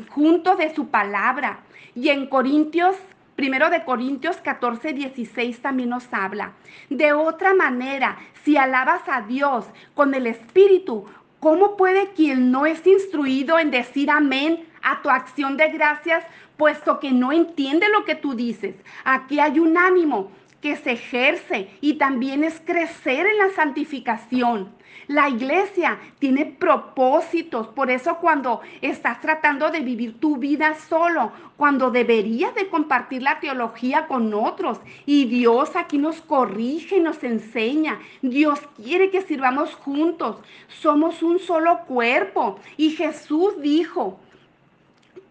juntos 0.09 0.57
de 0.57 0.75
su 0.75 0.89
palabra. 0.89 1.59
Y 1.95 2.09
en 2.09 2.27
Corintios, 2.27 2.97
primero 3.37 3.69
de 3.69 3.85
Corintios 3.85 4.35
14:16 4.43 5.61
también 5.61 5.87
nos 5.87 6.13
habla. 6.13 6.51
De 6.89 7.13
otra 7.13 7.53
manera, 7.53 8.17
si 8.43 8.57
alabas 8.57 9.03
a 9.07 9.21
Dios 9.21 9.67
con 9.93 10.13
el 10.13 10.27
Espíritu, 10.27 11.05
¿cómo 11.39 11.77
puede 11.77 12.09
quien 12.09 12.51
no 12.51 12.65
es 12.65 12.85
instruido 12.85 13.57
en 13.57 13.71
decir 13.71 14.11
amén 14.11 14.65
a 14.81 15.01
tu 15.01 15.09
acción 15.09 15.57
de 15.57 15.69
gracias, 15.69 16.23
puesto 16.61 16.99
que 16.99 17.11
no 17.11 17.31
entiende 17.31 17.89
lo 17.89 18.05
que 18.05 18.13
tú 18.13 18.35
dices. 18.35 18.75
Aquí 19.03 19.39
hay 19.39 19.57
un 19.57 19.79
ánimo 19.79 20.29
que 20.61 20.75
se 20.75 20.91
ejerce 20.91 21.71
y 21.81 21.93
también 21.95 22.43
es 22.43 22.61
crecer 22.63 23.25
en 23.25 23.39
la 23.39 23.49
santificación. 23.55 24.69
La 25.07 25.27
iglesia 25.27 25.97
tiene 26.19 26.45
propósitos, 26.45 27.65
por 27.69 27.89
eso 27.89 28.17
cuando 28.17 28.61
estás 28.81 29.21
tratando 29.21 29.71
de 29.71 29.79
vivir 29.79 30.19
tu 30.19 30.37
vida 30.37 30.75
solo, 30.87 31.31
cuando 31.57 31.89
deberías 31.89 32.53
de 32.53 32.67
compartir 32.67 33.23
la 33.23 33.39
teología 33.39 34.05
con 34.05 34.31
otros 34.35 34.79
y 35.07 35.25
Dios 35.25 35.75
aquí 35.75 35.97
nos 35.97 36.21
corrige 36.21 36.99
nos 36.99 37.23
enseña. 37.23 37.97
Dios 38.21 38.59
quiere 38.75 39.09
que 39.09 39.23
sirvamos 39.23 39.73
juntos. 39.73 40.35
Somos 40.67 41.23
un 41.23 41.39
solo 41.39 41.79
cuerpo 41.87 42.59
y 42.77 42.91
Jesús 42.91 43.59
dijo, 43.63 44.19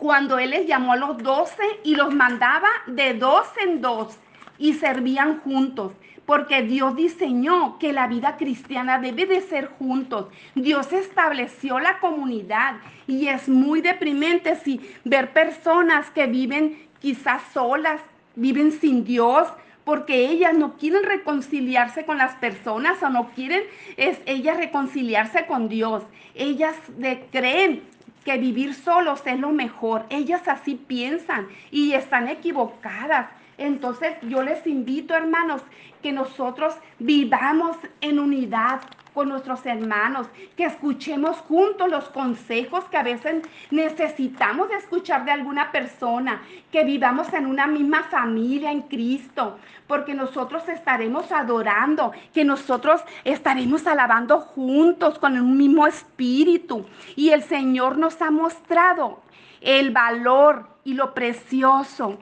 cuando 0.01 0.39
Él 0.39 0.51
les 0.51 0.67
llamó 0.67 0.95
a 0.95 0.97
los 0.97 1.19
doce 1.19 1.63
y 1.85 1.95
los 1.95 2.15
mandaba 2.15 2.71
de 2.87 3.13
dos 3.13 3.47
en 3.63 3.83
dos 3.83 4.19
y 4.59 4.73
servían 4.73 5.41
juntos, 5.41 5.93
porque 6.25 6.63
Dios 6.63 6.97
diseñó 6.97 7.79
que 7.79 7.93
la 7.93 8.07
vida 8.07 8.39
cristiana 8.39 8.99
debe 8.99 9.27
de 9.27 9.43
ser 9.43 9.67
juntos. 9.67 10.29
Dios 10.55 10.91
estableció 10.95 11.79
la 11.81 11.99
comunidad 11.99 12.77
y 13.07 13.29
es 13.29 13.47
muy 13.47 13.83
deprimente 13.83 14.57
si 14.57 14.81
ver 15.05 15.35
personas 15.35 16.09
que 16.11 16.27
viven 16.27 16.89
quizás 16.99 17.43
solas, 17.53 18.01
viven 18.37 18.73
sin 18.73 19.05
Dios, 19.05 19.49
porque 19.85 20.31
ellas 20.31 20.55
no 20.55 20.79
quieren 20.79 21.03
reconciliarse 21.03 22.07
con 22.07 22.17
las 22.17 22.37
personas 22.37 23.03
o 23.03 23.11
no 23.11 23.31
quieren 23.35 23.65
es 23.99 24.19
ellas 24.25 24.57
reconciliarse 24.57 25.45
con 25.45 25.69
Dios. 25.69 26.05
Ellas 26.35 26.77
de, 26.97 27.27
creen 27.31 27.83
que 28.25 28.37
vivir 28.39 28.75
solos 28.75 29.23
es 29.25 29.39
lo 29.39 29.51
mejor. 29.51 30.05
Ellas 30.11 30.47
así 30.49 30.75
piensan 30.75 31.49
y 31.71 31.93
están 31.93 32.29
equivocadas. 32.29 33.29
Entonces 33.59 34.15
yo 34.23 34.43
les 34.43 34.67
invito, 34.67 35.15
hermanos, 35.15 35.63
que 36.03 36.13
nosotros 36.13 36.75
vivamos 36.99 37.77
en 38.01 38.19
unidad, 38.19 38.81
con 39.15 39.29
nuestros 39.29 39.65
hermanos, 39.67 40.29
que 40.57 40.65
escuchemos 40.65 41.37
juntos 41.39 41.89
los 41.89 42.09
consejos 42.11 42.85
que 42.87 42.97
a 42.97 43.03
veces 43.03 43.43
necesitamos 43.71 44.69
de 44.69 44.77
escuchar 44.77 45.25
de 45.25 45.33
alguna 45.33 45.73
persona, 45.73 46.43
que 46.71 46.85
vivamos 46.85 47.33
en 47.33 47.47
una 47.47 47.67
misma 47.67 48.05
familia 48.05 48.71
en 48.71 48.83
Cristo, 48.83 49.59
porque 49.87 50.15
nosotros 50.15 50.69
estaremos 50.69 51.33
adorando, 51.33 52.13
que 52.33 52.45
nosotros 52.45 53.03
estaremos 53.25 53.87
alabando 53.87 54.41
juntos 54.41 55.19
con 55.19 55.37
el 55.37 55.43
mismo 55.43 55.87
espíritu. 55.87 56.87
Y 57.17 57.31
el 57.31 57.43
Señor 57.43 57.99
nos 57.99 58.21
ha 58.23 58.31
mostrado 58.31 59.21
el 59.61 59.91
valor 59.91 60.69
y 60.85 60.95
lo 60.95 61.13
precioso 61.13 62.19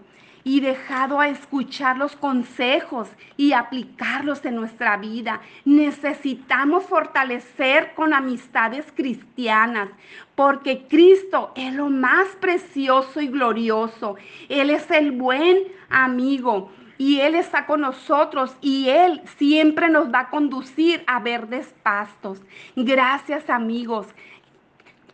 y 0.48 0.60
dejado 0.60 1.20
a 1.20 1.28
escuchar 1.28 1.98
los 1.98 2.16
consejos 2.16 3.10
y 3.36 3.52
aplicarlos 3.52 4.42
en 4.46 4.56
nuestra 4.56 4.96
vida. 4.96 5.42
Necesitamos 5.66 6.84
fortalecer 6.84 7.92
con 7.94 8.14
amistades 8.14 8.86
cristianas, 8.96 9.90
porque 10.34 10.86
Cristo 10.88 11.52
es 11.54 11.74
lo 11.74 11.90
más 11.90 12.28
precioso 12.40 13.20
y 13.20 13.28
glorioso. 13.28 14.16
Él 14.48 14.70
es 14.70 14.90
el 14.90 15.10
buen 15.10 15.64
amigo 15.90 16.70
y 16.96 17.20
Él 17.20 17.34
está 17.34 17.66
con 17.66 17.82
nosotros 17.82 18.56
y 18.62 18.88
Él 18.88 19.20
siempre 19.36 19.90
nos 19.90 20.10
va 20.10 20.20
a 20.20 20.30
conducir 20.30 21.04
a 21.06 21.20
verdes 21.20 21.74
pastos. 21.82 22.40
Gracias 22.74 23.50
amigos. 23.50 24.06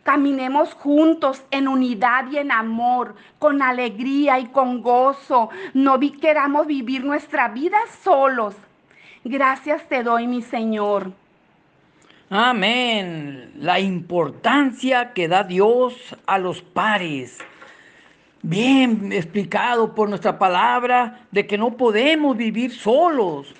Caminemos 0.05 0.75
juntos 0.75 1.41
en 1.49 1.67
unidad 1.67 2.29
y 2.31 2.37
en 2.37 2.51
amor, 2.51 3.15
con 3.39 3.63
alegría 3.63 4.37
y 4.37 4.45
con 4.45 4.83
gozo. 4.83 5.49
No 5.73 5.99
queramos 6.21 6.67
vivir 6.67 7.03
nuestra 7.03 7.47
vida 7.47 7.79
solos. 8.03 8.53
Gracias 9.23 9.89
te 9.89 10.03
doy, 10.03 10.27
mi 10.27 10.43
Señor. 10.43 11.11
Amén. 12.29 13.51
La 13.57 13.79
importancia 13.79 15.11
que 15.11 15.27
da 15.27 15.43
Dios 15.43 16.15
a 16.27 16.37
los 16.37 16.61
pares. 16.61 17.39
Bien 18.43 19.11
explicado 19.11 19.95
por 19.95 20.07
nuestra 20.07 20.37
palabra 20.37 21.21
de 21.31 21.47
que 21.47 21.57
no 21.57 21.75
podemos 21.77 22.37
vivir 22.37 22.71
solos 22.71 23.55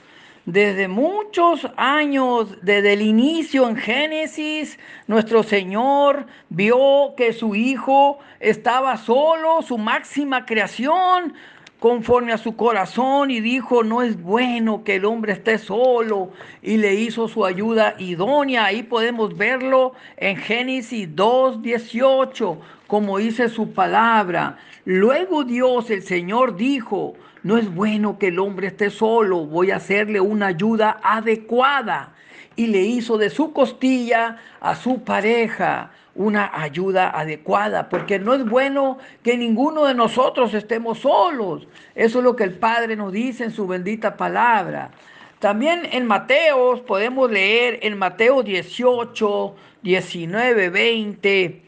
desde 0.45 0.87
muchos 0.87 1.67
años, 1.75 2.55
desde 2.61 2.93
el 2.93 3.01
inicio 3.01 3.67
en 3.67 3.75
Génesis, 3.75 4.77
nuestro 5.07 5.41
Señor 5.41 6.27
vio 6.49 7.15
que 7.17 7.33
su 7.33 7.55
Hijo 7.55 8.19
estaba 8.39 8.97
solo, 8.97 9.61
su 9.63 9.77
máxima 9.77 10.45
creación, 10.45 11.33
conforme 11.79 12.31
a 12.31 12.37
su 12.37 12.55
corazón 12.55 13.31
y 13.31 13.39
dijo, 13.41 13.83
no 13.83 14.01
es 14.01 14.21
bueno 14.21 14.83
que 14.83 14.95
el 14.95 15.05
hombre 15.05 15.33
esté 15.33 15.57
solo 15.57 16.31
y 16.61 16.77
le 16.77 16.95
hizo 16.95 17.27
su 17.27 17.45
ayuda 17.45 17.95
idónea. 17.99 18.65
Ahí 18.65 18.83
podemos 18.83 19.35
verlo 19.35 19.93
en 20.17 20.37
Génesis 20.37 21.09
2.18, 21.15 22.57
como 22.87 23.17
dice 23.17 23.49
su 23.49 23.71
palabra. 23.73 24.57
Luego 24.85 25.43
Dios, 25.43 25.89
el 25.89 26.03
Señor, 26.03 26.55
dijo, 26.55 27.15
no 27.45 27.59
es 27.59 27.71
bueno 27.71 28.17
que 28.17 28.29
el 28.29 28.39
hombre 28.39 28.65
esté 28.65 28.89
solo, 28.89 29.45
voy 29.45 29.69
a 29.69 29.75
hacerle 29.75 30.19
una 30.19 30.47
ayuda 30.47 30.99
adecuada. 31.03 32.15
Y 32.55 32.65
le 32.65 32.81
hizo 32.81 33.19
de 33.19 33.29
su 33.29 33.53
costilla 33.53 34.37
a 34.59 34.75
su 34.75 35.03
pareja 35.03 35.91
una 36.15 36.49
ayuda 36.59 37.11
adecuada, 37.11 37.87
porque 37.87 38.17
no 38.17 38.33
es 38.33 38.43
bueno 38.43 38.97
que 39.21 39.37
ninguno 39.37 39.85
de 39.85 39.93
nosotros 39.93 40.55
estemos 40.55 40.97
solos. 40.97 41.67
Eso 41.93 42.17
es 42.17 42.23
lo 42.23 42.35
que 42.35 42.45
el 42.45 42.55
Padre 42.55 42.95
nos 42.95 43.13
dice 43.13 43.43
en 43.43 43.51
su 43.51 43.67
bendita 43.67 44.17
palabra. 44.17 44.89
También 45.37 45.87
en 45.91 46.07
Mateo 46.07 46.83
podemos 46.83 47.29
leer 47.29 47.77
en 47.83 47.95
Mateo 47.95 48.41
18, 48.41 49.55
19, 49.83 50.69
20, 50.71 51.61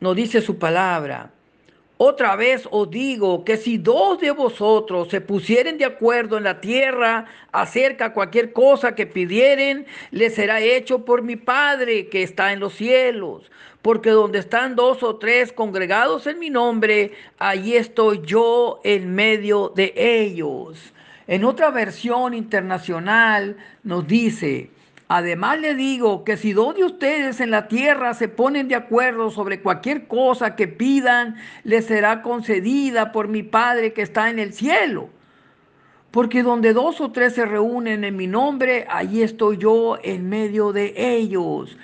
nos 0.00 0.14
dice 0.14 0.42
su 0.42 0.58
palabra. 0.58 1.30
Otra 2.00 2.36
vez 2.36 2.68
os 2.70 2.88
digo 2.88 3.44
que 3.44 3.56
si 3.56 3.76
dos 3.76 4.20
de 4.20 4.30
vosotros 4.30 5.08
se 5.08 5.20
pusieren 5.20 5.78
de 5.78 5.84
acuerdo 5.84 6.38
en 6.38 6.44
la 6.44 6.60
tierra 6.60 7.26
acerca 7.50 8.08
de 8.08 8.14
cualquier 8.14 8.52
cosa 8.52 8.94
que 8.94 9.04
pidieren, 9.04 9.84
les 10.12 10.36
será 10.36 10.60
hecho 10.60 11.04
por 11.04 11.22
mi 11.22 11.34
Padre 11.34 12.06
que 12.06 12.22
está 12.22 12.52
en 12.52 12.60
los 12.60 12.74
cielos. 12.74 13.50
Porque 13.82 14.10
donde 14.10 14.38
están 14.38 14.76
dos 14.76 15.02
o 15.02 15.16
tres 15.16 15.52
congregados 15.52 16.28
en 16.28 16.38
mi 16.38 16.50
nombre, 16.50 17.14
allí 17.36 17.74
estoy 17.74 18.20
yo 18.24 18.80
en 18.84 19.12
medio 19.12 19.72
de 19.74 19.92
ellos. 19.96 20.92
En 21.26 21.44
otra 21.44 21.72
versión 21.72 22.32
internacional 22.32 23.56
nos 23.82 24.06
dice, 24.06 24.70
Además 25.08 25.58
le 25.58 25.74
digo 25.74 26.22
que 26.22 26.36
si 26.36 26.52
dos 26.52 26.76
de 26.76 26.84
ustedes 26.84 27.40
en 27.40 27.50
la 27.50 27.66
tierra 27.66 28.12
se 28.12 28.28
ponen 28.28 28.68
de 28.68 28.74
acuerdo 28.74 29.30
sobre 29.30 29.62
cualquier 29.62 30.06
cosa 30.06 30.54
que 30.54 30.68
pidan, 30.68 31.36
les 31.64 31.86
será 31.86 32.20
concedida 32.20 33.10
por 33.10 33.26
mi 33.26 33.42
Padre 33.42 33.94
que 33.94 34.02
está 34.02 34.28
en 34.28 34.38
el 34.38 34.52
cielo. 34.52 35.08
Porque 36.10 36.42
donde 36.42 36.74
dos 36.74 37.00
o 37.00 37.10
tres 37.10 37.34
se 37.34 37.46
reúnen 37.46 38.04
en 38.04 38.16
mi 38.16 38.26
nombre, 38.26 38.86
allí 38.90 39.22
estoy 39.22 39.56
yo 39.56 39.98
en 40.02 40.28
medio 40.28 40.72
de 40.72 40.92
ellos. 40.96 41.78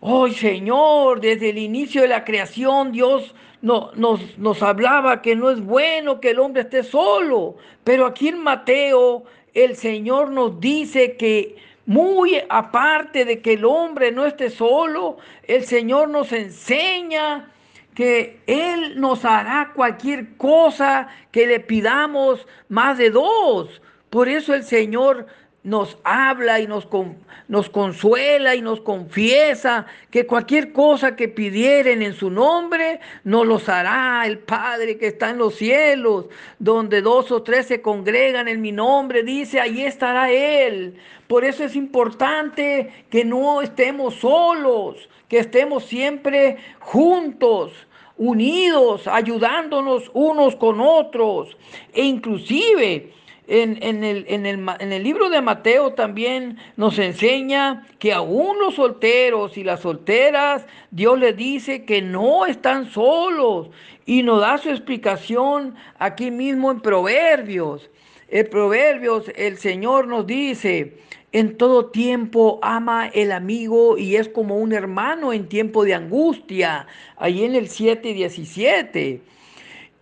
Hoy, 0.00 0.34
Señor, 0.34 1.20
desde 1.20 1.50
el 1.50 1.58
inicio 1.58 2.02
de 2.02 2.08
la 2.08 2.24
creación, 2.24 2.90
Dios 2.90 3.32
no, 3.62 3.92
nos, 3.94 4.38
nos 4.38 4.60
hablaba 4.62 5.22
que 5.22 5.36
no 5.36 5.50
es 5.50 5.60
bueno 5.60 6.20
que 6.20 6.30
el 6.30 6.40
hombre 6.40 6.62
esté 6.62 6.82
solo. 6.82 7.56
Pero 7.84 8.06
aquí 8.06 8.28
en 8.28 8.42
Mateo, 8.42 9.24
el 9.54 9.76
Señor 9.76 10.30
nos 10.30 10.58
dice 10.58 11.16
que 11.16 11.56
muy 11.86 12.40
aparte 12.48 13.24
de 13.24 13.40
que 13.40 13.54
el 13.54 13.64
hombre 13.64 14.12
no 14.12 14.26
esté 14.26 14.50
solo, 14.50 15.18
el 15.44 15.64
Señor 15.64 16.08
nos 16.08 16.32
enseña 16.32 17.50
que 17.94 18.40
Él 18.46 19.00
nos 19.00 19.24
hará 19.24 19.72
cualquier 19.74 20.36
cosa 20.36 21.08
que 21.32 21.46
le 21.46 21.60
pidamos 21.60 22.46
más 22.68 22.98
de 22.98 23.10
dos. 23.10 23.82
Por 24.08 24.28
eso 24.28 24.54
el 24.54 24.64
Señor 24.64 25.26
nos 25.62 25.98
habla 26.04 26.58
y 26.60 26.66
nos, 26.66 26.88
nos 27.48 27.68
consuela 27.68 28.54
y 28.54 28.62
nos 28.62 28.80
confiesa 28.80 29.86
que 30.10 30.26
cualquier 30.26 30.72
cosa 30.72 31.16
que 31.16 31.28
pidieren 31.28 32.00
en 32.02 32.14
su 32.14 32.30
nombre, 32.30 33.00
nos 33.24 33.46
los 33.46 33.68
hará 33.68 34.26
el 34.26 34.38
Padre 34.38 34.96
que 34.96 35.08
está 35.08 35.30
en 35.30 35.38
los 35.38 35.56
cielos, 35.56 36.26
donde 36.58 37.02
dos 37.02 37.30
o 37.30 37.42
tres 37.42 37.66
se 37.66 37.82
congregan 37.82 38.48
en 38.48 38.62
mi 38.62 38.72
nombre, 38.72 39.22
dice, 39.22 39.60
ahí 39.60 39.82
estará 39.82 40.30
Él. 40.30 40.96
Por 41.26 41.44
eso 41.44 41.64
es 41.64 41.76
importante 41.76 43.04
que 43.10 43.24
no 43.24 43.60
estemos 43.60 44.14
solos, 44.14 45.08
que 45.28 45.38
estemos 45.38 45.84
siempre 45.84 46.56
juntos 46.80 47.72
unidos, 48.16 49.06
ayudándonos 49.06 50.10
unos 50.12 50.56
con 50.56 50.80
otros. 50.80 51.56
E 51.92 52.04
inclusive 52.04 53.12
en, 53.50 54.04
el, 54.04 54.24
en, 54.28 54.46
el, 54.46 55.02
libro 55.02 55.28
de 55.28 55.42
Mateo 55.42 55.92
también 55.94 56.58
nos 56.76 57.00
enseña 57.00 57.84
que 57.98 58.12
aún 58.12 58.60
los 58.60 58.76
solteros 58.76 59.58
y 59.58 59.64
las 59.64 59.80
solteras, 59.80 60.64
Dios 60.92 61.18
les 61.18 61.36
dice 61.36 61.84
que 61.84 62.00
no 62.00 62.46
están 62.46 62.88
solos 62.92 63.70
y 64.06 64.22
nos 64.22 64.40
da 64.40 64.56
su 64.58 64.70
explicación 64.70 65.74
aquí 65.98 66.30
mismo 66.30 66.70
en 66.70 66.80
Proverbios. 66.80 67.90
En 68.28 68.48
Proverbios 68.48 69.24
el 69.34 69.58
Señor 69.58 70.06
nos 70.06 70.28
dice, 70.28 70.98
en 71.32 71.56
todo 71.56 71.86
tiempo 71.86 72.60
ama 72.62 73.08
el 73.08 73.32
amigo 73.32 73.98
y 73.98 74.14
es 74.14 74.28
como 74.28 74.58
un 74.58 74.72
hermano 74.72 75.32
en 75.32 75.48
tiempo 75.48 75.84
de 75.84 75.94
angustia, 75.94 76.86
ahí 77.16 77.44
en 77.44 77.56
el 77.56 77.68
7 77.68 78.10
y 78.10 78.14
17. 78.14 79.20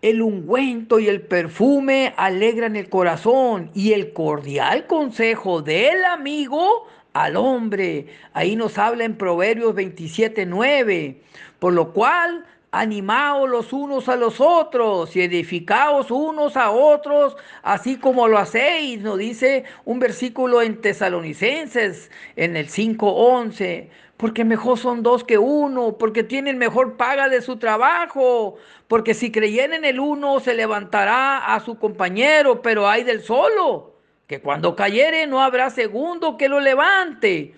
El 0.01 0.23
ungüento 0.23 1.01
y 1.01 1.09
el 1.09 1.23
perfume 1.23 2.15
alegran 2.17 2.77
el 2.77 2.89
corazón 2.89 3.71
y 3.75 3.95
el 3.95 4.13
cordial 4.13 4.87
consejo 4.87 5.61
del 5.61 6.05
amigo 6.05 6.87
al 7.15 7.35
hombre. 7.35 8.07
Ahí 8.33 8.55
nos 8.55 8.79
habla 8.79 9.05
en 9.05 9.17
Proverbios 9.17 9.75
27, 9.75 10.47
9. 10.47 11.21
Por 11.59 11.73
lo 11.73 11.93
cual, 11.93 12.47
animaos 12.71 13.49
los 13.49 13.73
unos 13.73 14.09
a 14.09 14.15
los 14.15 14.41
otros 14.41 15.17
y 15.17 15.23
edificaos 15.23 16.13
unos 16.13 16.57
a 16.57 16.71
otros, 16.71 17.37
así 17.63 17.97
como 17.97 18.29
lo 18.29 18.39
hacéis, 18.39 19.01
nos 19.01 19.19
dice 19.19 19.65
un 19.85 19.99
versículo 19.99 20.63
en 20.63 20.81
Tesalonicenses 20.81 22.11
en 22.37 22.57
el 22.57 22.69
5:11 22.69 23.89
porque 24.19 24.45
mejor 24.45 24.77
son 24.79 25.05
dos 25.05 25.23
que 25.23 25.39
uno, 25.39 25.97
porque 25.97 26.25
tienen 26.25 26.59
mejor 26.59 26.97
paga 26.97 27.29
de 27.29 27.41
su 27.41 27.57
trabajo, 27.57 28.57
porque 28.89 29.15
si 29.15 29.31
creyen 29.31 29.73
en 29.73 29.85
el 29.85 30.01
uno 30.01 30.41
se 30.41 30.55
levantará 30.55 31.55
a 31.55 31.61
su 31.61 31.79
compañero, 31.79 32.61
pero 32.61 32.89
hay 32.89 33.05
del 33.05 33.23
solo, 33.23 33.95
que 34.27 34.41
cuando 34.41 34.75
cayere 34.75 35.29
no 35.29 35.41
habrá 35.41 35.71
segundo 35.71 36.37
que 36.37 36.49
lo 36.49 36.59
levante. 36.59 37.55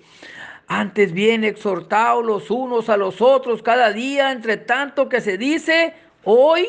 Antes 0.69 1.13
bien 1.13 1.45
exhortaos 1.45 2.25
los 2.25 2.51
unos 2.51 2.91
a 2.91 2.99
los 2.99 3.23
otros 3.23 3.63
cada 3.63 3.91
día, 3.91 4.31
entre 4.31 4.59
tanto 4.59 5.09
que 5.09 5.23
se 5.23 5.39
dice 5.39 5.95
hoy, 6.25 6.69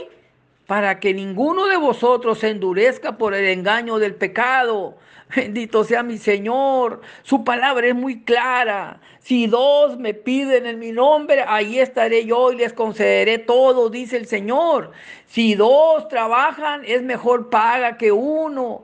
para 0.71 1.01
que 1.01 1.13
ninguno 1.13 1.67
de 1.67 1.75
vosotros 1.75 2.39
se 2.39 2.47
endurezca 2.47 3.17
por 3.17 3.33
el 3.33 3.43
engaño 3.49 3.99
del 3.99 4.15
pecado. 4.15 4.95
Bendito 5.35 5.83
sea 5.83 6.01
mi 6.01 6.17
Señor. 6.17 7.01
Su 7.23 7.43
palabra 7.43 7.87
es 7.87 7.93
muy 7.93 8.21
clara. 8.21 9.01
Si 9.19 9.47
dos 9.47 9.99
me 9.99 10.13
piden 10.13 10.65
en 10.65 10.79
mi 10.79 10.93
nombre, 10.93 11.43
ahí 11.45 11.77
estaré 11.77 12.25
yo 12.25 12.53
y 12.53 12.55
les 12.55 12.71
concederé 12.71 13.37
todo, 13.37 13.89
dice 13.89 14.15
el 14.15 14.27
Señor. 14.27 14.93
Si 15.27 15.55
dos 15.55 16.07
trabajan, 16.07 16.83
es 16.85 17.03
mejor 17.03 17.49
paga 17.49 17.97
que 17.97 18.13
uno. 18.13 18.83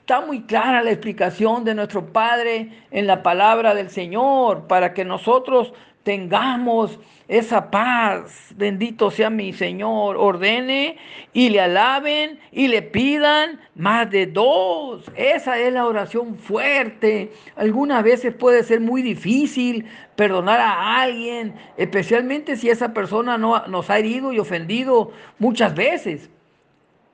Está 0.00 0.20
muy 0.20 0.42
clara 0.42 0.82
la 0.82 0.90
explicación 0.90 1.62
de 1.62 1.76
nuestro 1.76 2.04
Padre 2.06 2.72
en 2.90 3.06
la 3.06 3.22
palabra 3.22 3.76
del 3.76 3.90
Señor 3.90 4.66
para 4.66 4.92
que 4.92 5.04
nosotros 5.04 5.72
tengamos 6.02 6.98
esa 7.28 7.70
paz. 7.70 8.52
Bendito 8.56 9.10
sea 9.10 9.28
mi 9.30 9.52
Señor. 9.52 10.16
Ordene 10.16 10.96
y 11.34 11.50
le 11.50 11.60
alaben 11.60 12.40
y 12.50 12.68
le 12.68 12.82
pidan 12.82 13.60
más 13.74 14.10
de 14.10 14.26
dos. 14.26 15.04
Esa 15.14 15.58
es 15.58 15.72
la 15.72 15.86
oración 15.86 16.36
fuerte. 16.36 17.30
Algunas 17.54 18.02
veces 18.02 18.34
puede 18.34 18.64
ser 18.64 18.80
muy 18.80 19.02
difícil 19.02 19.84
perdonar 20.16 20.58
a 20.58 21.02
alguien, 21.02 21.54
especialmente 21.76 22.56
si 22.56 22.70
esa 22.70 22.92
persona 22.92 23.38
no, 23.38 23.66
nos 23.68 23.88
ha 23.90 23.98
herido 23.98 24.32
y 24.32 24.38
ofendido 24.38 25.12
muchas 25.38 25.74
veces. 25.74 26.30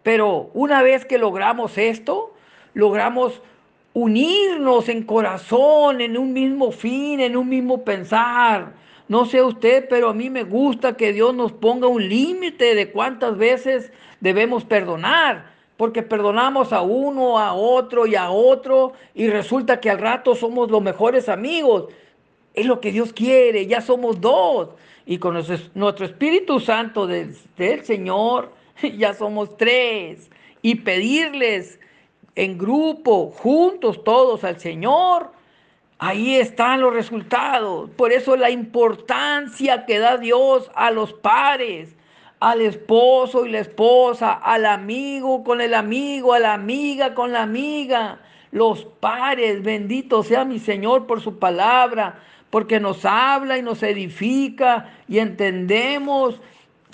Pero 0.03 0.51
una 0.55 0.83
vez 0.83 1.05
que 1.05 1.19
logramos 1.19 1.77
esto, 1.77 2.35
logramos 2.73 3.43
unirnos 3.93 4.89
en 4.89 5.03
corazón, 5.03 6.01
en 6.01 6.17
un 6.17 6.33
mismo 6.33 6.73
fin, 6.73 7.21
en 7.21 7.37
un 7.37 7.49
mismo 7.49 7.85
pensar 7.85 8.84
no 9.09 9.27
sé 9.27 9.43
usted, 9.43 9.87
pero 9.89 10.09
a 10.09 10.15
mí 10.15 10.31
me 10.31 10.45
gusta 10.45 10.97
que 10.97 11.13
Dios 11.13 11.35
nos 11.35 11.53
ponga 11.53 11.87
un 11.87 12.09
límite 12.09 12.75
de 12.75 12.91
cuántas 12.91 13.37
veces 13.37 13.93
debemos 14.21 14.65
perdonar, 14.65 15.53
porque 15.77 16.03
perdonamos 16.03 16.73
a 16.73 16.81
uno, 16.81 17.39
a 17.39 17.53
otro 17.53 18.07
y 18.07 18.15
a 18.15 18.31
otro, 18.31 18.95
y 19.15 19.29
resulta 19.29 19.81
que 19.81 19.91
al 19.91 19.99
rato 19.99 20.35
somos 20.35 20.71
los 20.71 20.81
mejores 20.81 21.29
amigos. 21.29 21.89
Es 22.55 22.67
lo 22.67 22.81
que 22.81 22.93
Dios 22.93 23.13
quiere, 23.13 23.67
ya 23.67 23.81
somos 23.81 24.21
dos. 24.21 24.71
Y 25.05 25.19
con 25.19 25.35
nuestro 25.35 26.07
Espíritu 26.07 26.61
Santo 26.61 27.07
del, 27.07 27.37
del 27.59 27.85
Señor, 27.85 28.53
ya 28.97 29.13
somos 29.13 29.57
tres. 29.59 30.31
Y 30.63 30.77
pedirles 30.77 31.79
en 32.37 32.57
grupo, 32.57 33.31
juntos 33.31 34.03
todos 34.03 34.45
al 34.45 34.59
Señor, 34.59 35.34
Ahí 36.07 36.37
están 36.37 36.83
los 36.83 36.93
resultados. 36.93 37.89
Por 37.97 38.13
eso 38.13 38.37
la 38.37 38.51
importancia 38.51 39.87
que 39.87 39.99
da 39.99 40.19
Dios 40.19 40.71
a 40.75 40.91
los 40.91 41.15
pares, 41.15 41.97
al 42.41 42.61
esposo 42.61 43.47
y 43.47 43.51
la 43.51 43.61
esposa, 43.61 44.35
al 44.35 44.67
amigo 44.67 45.43
con 45.43 45.63
el 45.63 45.73
amigo, 45.73 46.35
a 46.35 46.41
la 46.41 46.53
amiga 46.53 47.15
con 47.15 47.33
la 47.33 47.41
amiga. 47.41 48.21
Los 48.51 48.85
pares, 48.85 49.63
bendito 49.63 50.23
sea 50.23 50.45
mi 50.45 50.59
Señor 50.59 51.07
por 51.07 51.23
su 51.23 51.39
palabra, 51.39 52.21
porque 52.51 52.81
nos 52.81 53.07
habla 53.07 53.57
y 53.57 53.63
nos 53.63 53.83
edifica 53.83 54.93
y 55.09 55.21
entendemos 55.21 56.39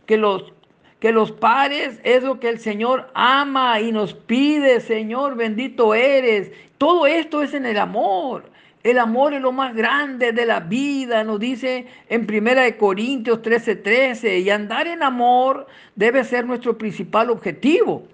que 0.07 0.19
los 0.19 0.53
que 1.01 1.11
los 1.11 1.33
pares 1.33 1.99
es 2.05 2.23
lo 2.23 2.39
que 2.39 2.49
el 2.49 2.61
Señor 2.61 3.11
ama 3.15 3.81
y 3.81 3.91
nos 3.91 4.15
pide, 4.15 4.79
Señor, 4.81 5.35
bendito 5.35 5.95
eres. 5.95 6.53
Todo 6.79 7.09
esto 7.09 7.43
es 7.43 7.55
en 7.55 7.67
el 7.67 7.79
amor. 7.79 8.45
El 8.83 8.99
amor 8.99 9.35
es 9.35 9.43
lo 9.43 9.53
más 9.53 9.75
grande 9.75 10.33
de 10.33 10.47
la 10.47 10.61
vida, 10.61 11.23
nos 11.23 11.39
dice 11.39 11.87
en 12.09 12.27
1 12.27 12.79
Corintios 12.79 13.43
13:13. 13.43 13.83
13, 13.83 14.39
y 14.39 14.51
andar 14.51 14.87
en 14.87 15.03
amor 15.03 15.67
debe 15.95 16.25
ser 16.25 16.47
nuestro 16.47 16.79
principal 16.79 17.29
objetivo. 17.29 18.05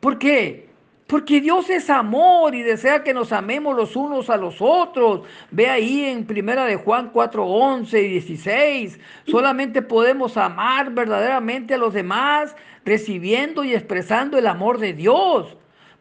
¿Por 0.00 0.18
qué? 0.18 0.68
Porque 1.06 1.40
Dios 1.40 1.70
es 1.70 1.88
amor 1.88 2.54
y 2.54 2.62
desea 2.62 3.02
que 3.02 3.14
nos 3.14 3.32
amemos 3.32 3.74
los 3.74 3.96
unos 3.96 4.28
a 4.28 4.36
los 4.36 4.56
otros. 4.60 5.22
Ve 5.50 5.68
ahí 5.68 6.04
en 6.04 6.26
Primera 6.26 6.66
de 6.66 6.76
Juan 6.76 7.10
4, 7.12 7.46
11 7.46 8.02
y 8.02 8.08
16. 8.08 8.98
Solamente 9.26 9.82
podemos 9.82 10.36
amar 10.36 10.90
verdaderamente 10.90 11.74
a 11.74 11.78
los 11.78 11.94
demás 11.94 12.54
recibiendo 12.84 13.64
y 13.64 13.72
expresando 13.72 14.36
el 14.36 14.46
amor 14.48 14.78
de 14.78 14.92
Dios. 14.92 15.56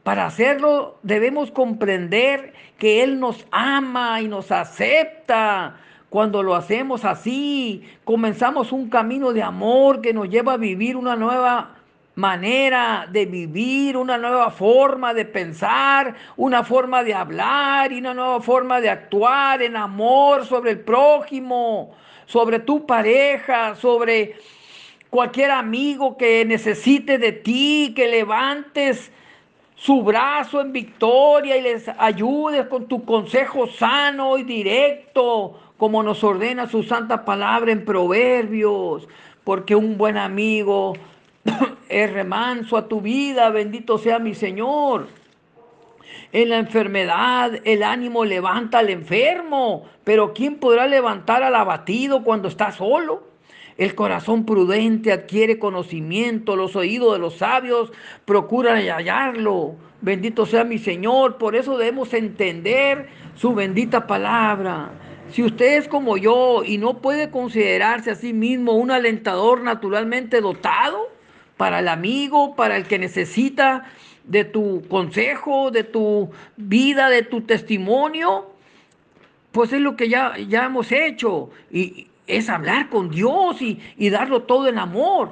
Para 0.08 0.26
hacerlo 0.26 1.00
debemos 1.04 1.52
comprender 1.52 2.54
que 2.80 3.04
Él 3.04 3.20
nos 3.20 3.46
ama 3.52 4.22
y 4.22 4.30
nos 4.30 4.54
acepta. 4.54 5.76
Cuando 6.10 6.44
lo 6.44 6.56
hacemos 6.56 7.04
así, 7.04 7.84
comenzamos 8.06 8.72
un 8.72 8.90
camino 8.90 9.34
de 9.34 9.44
amor 9.44 10.00
que 10.00 10.14
nos 10.14 10.30
lleva 10.30 10.54
a 10.54 10.58
vivir 10.58 10.96
una 10.96 11.18
nueva 11.18 11.76
manera 12.16 13.06
de 13.12 13.26
vivir, 13.26 13.98
una 13.98 14.18
nueva 14.18 14.50
forma 14.50 15.14
de 15.14 15.26
pensar, 15.26 16.16
una 16.38 16.64
forma 16.64 17.04
de 17.04 17.14
hablar 17.14 17.92
y 17.92 17.98
una 17.98 18.14
nueva 18.14 18.40
forma 18.40 18.80
de 18.80 18.90
actuar 18.90 19.62
en 19.62 19.76
amor 19.76 20.46
sobre 20.46 20.72
el 20.72 20.80
prójimo, 20.80 21.92
sobre 22.28 22.60
tu 22.60 22.86
pareja, 22.86 23.76
sobre 23.76 24.38
cualquier 25.10 25.52
amigo 25.52 26.16
que 26.16 26.46
necesite 26.46 27.18
de 27.18 27.34
ti, 27.34 27.92
que 27.94 28.08
levantes 28.08 29.12
su 29.78 30.02
brazo 30.02 30.60
en 30.60 30.74
victoria 30.74 31.56
y 31.56 31.62
les 31.62 31.88
ayudes 31.88 32.66
con 32.66 32.88
tu 32.88 33.06
consejo 33.06 33.68
sano 33.68 34.38
y 34.40 34.44
directo, 34.44 35.60
como 35.78 36.02
nos 36.02 36.24
ordena 36.24 36.68
su 36.68 36.82
santa 36.82 37.24
palabra 37.24 37.72
en 37.72 37.86
Proverbios, 37.86 39.08
porque 39.44 39.76
un 39.76 39.96
buen 39.96 40.18
amigo 40.18 40.94
es 41.90 42.12
remanso 42.12 42.76
a 42.76 42.88
tu 42.88 43.02
vida, 43.02 43.52
bendito 43.52 44.00
sea 44.00 44.18
mi 44.18 44.34
Señor. 44.34 45.10
En 46.32 46.50
la 46.50 46.58
enfermedad 46.58 47.52
el 47.64 47.84
ánimo 47.84 48.26
levanta 48.26 48.80
al 48.80 48.90
enfermo, 48.90 49.86
pero 50.04 50.34
¿quién 50.34 50.58
podrá 50.58 50.88
levantar 50.88 51.44
al 51.44 51.54
abatido 51.54 52.24
cuando 52.24 52.48
está 52.48 52.72
solo? 52.72 53.27
El 53.78 53.94
corazón 53.96 54.46
prudente 54.46 55.12
adquiere 55.12 55.60
conocimiento, 55.60 56.56
los 56.56 56.76
oídos 56.76 57.14
de 57.14 57.20
los 57.20 57.36
sabios 57.36 57.92
procuran 58.26 58.82
hallarlo. 58.88 59.76
Bendito 60.02 60.46
sea 60.46 60.64
mi 60.64 60.80
Señor, 60.80 61.38
por 61.38 61.56
eso 61.56 61.78
debemos 61.78 62.14
entender 62.14 63.08
su 63.36 63.54
bendita 63.54 64.08
palabra. 64.08 64.92
Si 65.32 65.44
usted 65.44 65.78
es 65.78 65.88
como 65.88 66.18
yo 66.18 66.64
y 66.66 66.78
no 66.78 67.00
puede 67.00 67.30
considerarse 67.30 68.12
a 68.12 68.16
sí 68.16 68.34
mismo 68.34 68.74
un 68.74 68.92
alentador 68.92 69.62
naturalmente 69.62 70.42
dotado, 70.42 71.18
para 71.58 71.80
el 71.80 71.88
amigo, 71.88 72.56
para 72.56 72.78
el 72.78 72.86
que 72.86 73.00
necesita 73.00 73.86
de 74.24 74.46
tu 74.46 74.84
consejo, 74.88 75.72
de 75.72 75.84
tu 75.84 76.30
vida, 76.56 77.10
de 77.10 77.24
tu 77.24 77.42
testimonio, 77.42 78.52
pues 79.52 79.74
es 79.74 79.82
lo 79.82 79.96
que 79.96 80.08
ya, 80.08 80.38
ya 80.38 80.66
hemos 80.66 80.92
hecho. 80.92 81.50
Y 81.72 82.07
es 82.28 82.50
hablar 82.50 82.90
con 82.90 83.10
Dios 83.10 83.62
y, 83.62 83.80
y 83.98 84.10
darlo 84.10 84.44
todo 84.44 84.68
en 84.68 84.78
amor. 84.78 85.32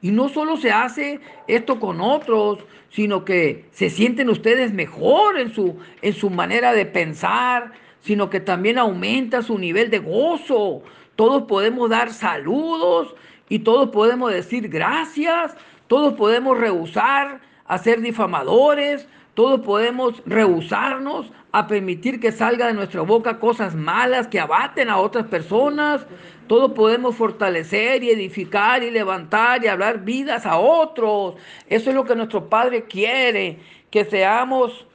Y 0.00 0.10
no 0.10 0.28
solo 0.28 0.56
se 0.58 0.70
hace 0.70 1.20
esto 1.48 1.80
con 1.80 2.00
otros, 2.00 2.58
sino 2.90 3.24
que 3.24 3.64
se 3.72 3.90
sienten 3.90 4.28
ustedes 4.28 4.72
mejor 4.72 5.38
en 5.38 5.52
su, 5.52 5.78
en 6.02 6.12
su 6.12 6.30
manera 6.30 6.72
de 6.72 6.86
pensar, 6.86 7.72
sino 8.00 8.28
que 8.28 8.38
también 8.38 8.78
aumenta 8.78 9.42
su 9.42 9.58
nivel 9.58 9.90
de 9.90 9.98
gozo. 9.98 10.82
Todos 11.16 11.44
podemos 11.44 11.88
dar 11.88 12.12
saludos 12.12 13.14
y 13.48 13.60
todos 13.60 13.88
podemos 13.90 14.32
decir 14.32 14.68
gracias, 14.68 15.56
todos 15.86 16.14
podemos 16.14 16.58
rehusar 16.58 17.40
a 17.66 17.78
ser 17.78 18.00
difamadores, 18.00 19.08
todos 19.34 19.60
podemos 19.60 20.22
rehusarnos 20.26 21.32
a 21.50 21.66
permitir 21.66 22.20
que 22.20 22.30
salga 22.30 22.68
de 22.68 22.74
nuestra 22.74 23.02
boca 23.02 23.40
cosas 23.40 23.74
malas 23.74 24.28
que 24.28 24.38
abaten 24.38 24.88
a 24.88 24.98
otras 24.98 25.26
personas. 25.26 26.06
Todos 26.46 26.72
podemos 26.72 27.16
fortalecer 27.16 28.02
y 28.02 28.10
edificar 28.10 28.82
y 28.82 28.90
levantar 28.90 29.64
y 29.64 29.68
hablar 29.68 30.04
vidas 30.04 30.46
a 30.46 30.58
otros. 30.58 31.34
Eso 31.68 31.90
es 31.90 31.96
lo 31.96 32.04
que 32.04 32.14
nuestro 32.14 32.48
Padre 32.48 32.84
quiere, 32.84 33.58
que 33.90 34.04
seamos 34.04 34.86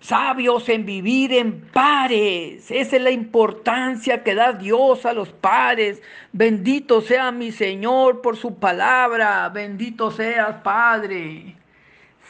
sabios 0.00 0.68
en 0.68 0.86
vivir 0.86 1.32
en 1.32 1.62
pares. 1.62 2.70
Esa 2.70 2.96
es 2.96 3.02
la 3.02 3.10
importancia 3.10 4.22
que 4.22 4.36
da 4.36 4.52
Dios 4.52 5.04
a 5.04 5.12
los 5.12 5.30
pares. 5.30 6.00
Bendito 6.32 7.00
sea 7.00 7.32
mi 7.32 7.50
Señor 7.50 8.22
por 8.22 8.36
su 8.36 8.56
palabra. 8.56 9.48
Bendito 9.48 10.12
seas, 10.12 10.62
Padre. 10.62 11.56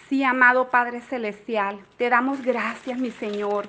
Sí, 0.09 0.23
amado 0.23 0.71
Padre 0.71 1.01
Celestial, 1.01 1.81
te 1.99 2.09
damos 2.09 2.40
gracias, 2.40 2.97
mi 2.97 3.11
Señor, 3.11 3.66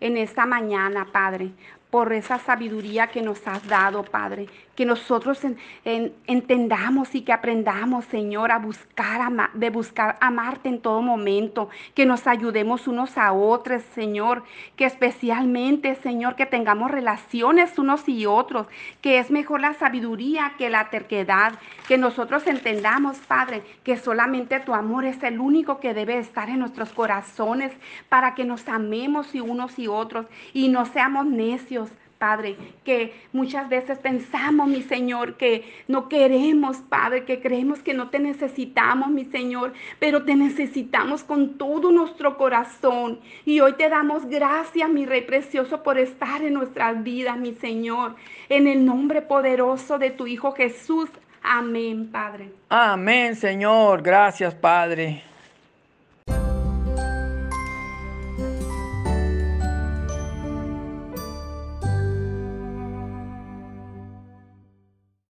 en 0.00 0.16
esta 0.16 0.44
mañana, 0.44 1.06
Padre, 1.12 1.52
por 1.96 2.12
esa 2.12 2.38
sabiduría 2.38 3.06
que 3.06 3.22
nos 3.22 3.48
has 3.48 3.66
dado, 3.66 4.04
Padre. 4.04 4.48
Que 4.76 4.86
nosotros 4.86 5.40
entendamos 5.84 7.14
y 7.14 7.22
que 7.22 7.32
aprendamos, 7.32 8.04
Señor, 8.04 8.52
a 8.52 8.58
buscar, 8.58 9.50
de 9.54 9.70
buscar 9.70 10.18
amarte 10.20 10.68
en 10.68 10.80
todo 10.80 11.02
momento. 11.02 11.68
Que 11.94 12.06
nos 12.06 12.26
ayudemos 12.26 12.86
unos 12.86 13.18
a 13.18 13.32
otros, 13.32 13.82
Señor. 13.94 14.44
Que 14.76 14.84
especialmente, 14.84 15.96
Señor, 15.96 16.36
que 16.36 16.46
tengamos 16.46 16.90
relaciones 16.90 17.78
unos 17.78 18.08
y 18.08 18.26
otros. 18.26 18.66
Que 19.00 19.18
es 19.18 19.30
mejor 19.30 19.60
la 19.60 19.74
sabiduría 19.74 20.52
que 20.58 20.70
la 20.70 20.90
terquedad. 20.90 21.54
Que 21.88 21.98
nosotros 21.98 22.46
entendamos, 22.46 23.18
Padre, 23.18 23.62
que 23.82 23.96
solamente 23.96 24.60
tu 24.60 24.74
amor 24.74 25.04
es 25.04 25.22
el 25.22 25.40
único 25.40 25.80
que 25.80 25.94
debe 25.94 26.18
estar 26.18 26.48
en 26.48 26.60
nuestros 26.60 26.92
corazones 26.92 27.72
para 28.08 28.34
que 28.34 28.44
nos 28.44 28.68
amemos 28.68 29.34
y 29.34 29.40
unos 29.40 29.78
y 29.78 29.88
otros 29.88 30.26
y 30.52 30.68
no 30.68 30.86
seamos 30.86 31.26
necios 31.26 31.90
Padre, 32.18 32.56
que 32.84 33.12
muchas 33.32 33.68
veces 33.68 33.98
pensamos, 33.98 34.68
mi 34.68 34.82
Señor, 34.82 35.36
que 35.36 35.70
no 35.86 36.08
queremos, 36.08 36.78
Padre, 36.78 37.24
que 37.24 37.40
creemos 37.40 37.80
que 37.80 37.94
no 37.94 38.08
te 38.08 38.18
necesitamos, 38.18 39.08
mi 39.08 39.24
Señor, 39.26 39.72
pero 39.98 40.24
te 40.24 40.34
necesitamos 40.34 41.24
con 41.24 41.58
todo 41.58 41.92
nuestro 41.92 42.36
corazón. 42.36 43.20
Y 43.44 43.60
hoy 43.60 43.74
te 43.74 43.88
damos 43.88 44.26
gracias, 44.26 44.88
mi 44.88 45.04
Rey 45.04 45.22
precioso, 45.22 45.82
por 45.82 45.98
estar 45.98 46.42
en 46.42 46.54
nuestras 46.54 47.02
vidas, 47.02 47.36
mi 47.36 47.54
Señor, 47.54 48.16
en 48.48 48.66
el 48.66 48.84
nombre 48.84 49.22
poderoso 49.22 49.98
de 49.98 50.10
tu 50.10 50.26
Hijo 50.26 50.52
Jesús. 50.52 51.10
Amén, 51.42 52.10
Padre. 52.10 52.50
Amén, 52.68 53.36
Señor. 53.36 54.02
Gracias, 54.02 54.54
Padre. 54.54 55.22